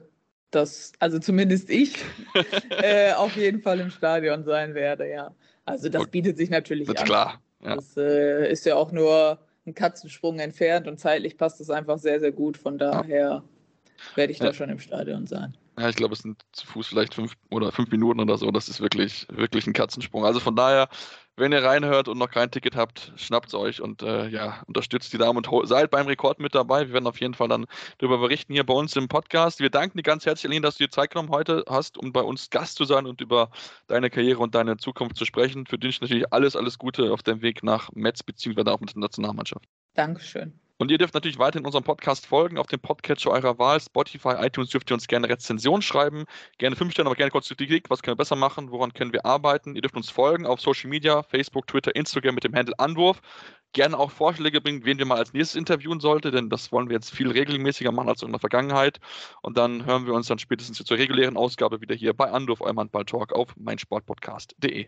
dass, 0.49 0.93
also 0.97 1.19
zumindest 1.19 1.69
ich, 1.69 1.93
äh, 2.81 3.13
auf 3.13 3.35
jeden 3.35 3.61
Fall 3.61 3.79
im 3.79 3.91
Stadion 3.91 4.43
sein 4.43 4.73
werde, 4.73 5.07
ja. 5.07 5.31
Also 5.63 5.89
das 5.89 6.07
bietet 6.07 6.37
sich 6.37 6.49
natürlich 6.49 6.87
das 6.87 6.97
an. 6.97 7.05
klar. 7.05 7.41
Ja. 7.63 7.75
Das 7.75 7.95
äh, 7.97 8.51
ist 8.51 8.65
ja 8.65 8.75
auch 8.75 8.91
nur 8.91 9.37
ein 9.67 9.75
Katzensprung 9.75 10.39
entfernt 10.39 10.87
und 10.87 10.99
zeitlich 10.99 11.37
passt 11.37 11.61
es 11.61 11.69
einfach 11.69 11.99
sehr, 11.99 12.19
sehr 12.19 12.31
gut. 12.31 12.57
Von 12.57 12.79
daher 12.79 13.43
ja. 13.43 13.43
werde 14.15 14.33
ich 14.33 14.39
ja. 14.39 14.47
da 14.47 14.53
schon 14.53 14.71
im 14.71 14.79
Stadion 14.79 15.27
sein. 15.27 15.55
Ja, 15.79 15.87
ich 15.87 15.95
glaube, 15.95 16.13
es 16.13 16.19
sind 16.19 16.43
zu 16.51 16.67
Fuß 16.67 16.87
vielleicht 16.87 17.13
fünf 17.13 17.37
oder 17.49 17.71
fünf 17.71 17.89
Minuten 17.89 18.19
oder 18.19 18.37
so. 18.37 18.51
Das 18.51 18.67
ist 18.67 18.81
wirklich, 18.81 19.25
wirklich 19.31 19.65
ein 19.65 19.71
Katzensprung. 19.71 20.25
Also 20.25 20.41
von 20.41 20.53
daher, 20.53 20.89
wenn 21.37 21.53
ihr 21.53 21.63
reinhört 21.63 22.09
und 22.09 22.17
noch 22.17 22.29
kein 22.29 22.51
Ticket 22.51 22.75
habt, 22.75 23.13
schnappt 23.15 23.47
es 23.47 23.53
euch 23.53 23.79
und 23.79 24.01
äh, 24.01 24.27
ja, 24.27 24.61
unterstützt 24.67 25.13
die 25.13 25.17
Damen 25.17 25.37
und 25.37 25.67
seid 25.69 25.89
beim 25.89 26.05
Rekord 26.07 26.41
mit 26.41 26.53
dabei. 26.53 26.87
Wir 26.87 26.95
werden 26.95 27.07
auf 27.07 27.21
jeden 27.21 27.33
Fall 27.33 27.47
dann 27.47 27.65
darüber 27.97 28.17
berichten 28.17 28.51
hier 28.51 28.65
bei 28.65 28.73
uns 28.73 28.97
im 28.97 29.07
Podcast. 29.07 29.61
Wir 29.61 29.69
danken 29.69 29.97
dir 29.97 30.03
ganz 30.03 30.25
herzlich, 30.25 30.49
Aline, 30.49 30.63
dass 30.63 30.75
du 30.75 30.83
dir 30.83 30.91
Zeit 30.91 31.11
genommen 31.11 31.29
heute 31.29 31.63
hast, 31.69 31.97
um 31.97 32.11
bei 32.11 32.23
uns 32.23 32.49
Gast 32.49 32.75
zu 32.75 32.83
sein 32.83 33.05
und 33.05 33.21
über 33.21 33.49
deine 33.87 34.09
Karriere 34.09 34.39
und 34.39 34.55
deine 34.55 34.75
Zukunft 34.75 35.15
zu 35.15 35.23
sprechen. 35.23 35.65
Für 35.65 35.77
dich 35.77 36.01
natürlich 36.01 36.33
alles, 36.33 36.57
alles 36.57 36.77
Gute 36.77 37.13
auf 37.13 37.23
dem 37.23 37.41
Weg 37.41 37.63
nach 37.63 37.89
Metz 37.93 38.21
beziehungsweise 38.21 38.69
auch 38.73 38.81
mit 38.81 38.93
der 38.95 38.99
Nationalmannschaft. 38.99 39.63
Dankeschön. 39.93 40.59
Und 40.79 40.91
ihr 40.91 40.97
dürft 40.97 41.13
natürlich 41.13 41.37
weiter 41.39 41.59
in 41.59 41.65
unserem 41.65 41.83
Podcast 41.83 42.25
folgen, 42.25 42.57
auf 42.57 42.67
dem 42.67 42.79
Podcatcher 42.79 43.31
eurer 43.31 43.59
Wahl, 43.59 43.81
Spotify, 43.81 44.35
iTunes, 44.39 44.69
dürft 44.69 44.89
ihr 44.89 44.93
uns 44.93 45.09
gerne 45.09 45.27
Rezension 45.27 45.81
schreiben, 45.81 46.23
gerne 46.57 46.77
fünf 46.77 46.93
Sterne, 46.93 47.09
aber 47.09 47.17
gerne 47.17 47.31
kurz 47.31 47.49
Kritik, 47.49 47.89
was 47.89 48.01
können 48.01 48.13
wir 48.13 48.19
besser 48.19 48.37
machen, 48.37 48.71
woran 48.71 48.93
können 48.93 49.11
wir 49.11 49.25
arbeiten. 49.25 49.75
Ihr 49.75 49.81
dürft 49.81 49.97
uns 49.97 50.09
folgen 50.09 50.45
auf 50.45 50.61
Social 50.61 50.89
Media, 50.89 51.21
Facebook, 51.21 51.67
Twitter, 51.67 51.93
Instagram 51.93 52.33
mit 52.33 52.45
dem 52.45 52.55
Handle 52.55 52.79
Anwurf. 52.79 53.19
Gerne 53.73 53.99
auch 53.99 54.09
Vorschläge 54.09 54.61
bringen, 54.61 54.85
wen 54.85 54.97
wir 54.97 55.05
mal 55.05 55.17
als 55.17 55.33
nächstes 55.33 55.57
interviewen 55.57 55.99
sollten, 55.99 56.31
denn 56.31 56.49
das 56.49 56.71
wollen 56.71 56.87
wir 56.87 56.95
jetzt 56.95 57.13
viel 57.13 57.29
regelmäßiger 57.29 57.91
machen 57.91 58.07
als 58.07 58.23
in 58.23 58.31
der 58.31 58.39
Vergangenheit. 58.39 58.99
Und 59.41 59.57
dann 59.57 59.85
hören 59.85 60.05
wir 60.05 60.13
uns 60.13 60.27
dann 60.27 60.39
spätestens 60.39 60.77
zur 60.77 60.97
regulären 60.97 61.35
Ausgabe 61.35 61.81
wieder 61.81 61.93
hier 61.93 62.13
bei 62.13 62.31
Anwurf, 62.31 62.61
eurem 62.61 62.79
Handball-Talk 62.79 63.33
auf 63.33 63.53
meinsportpodcast.de. 63.57 64.87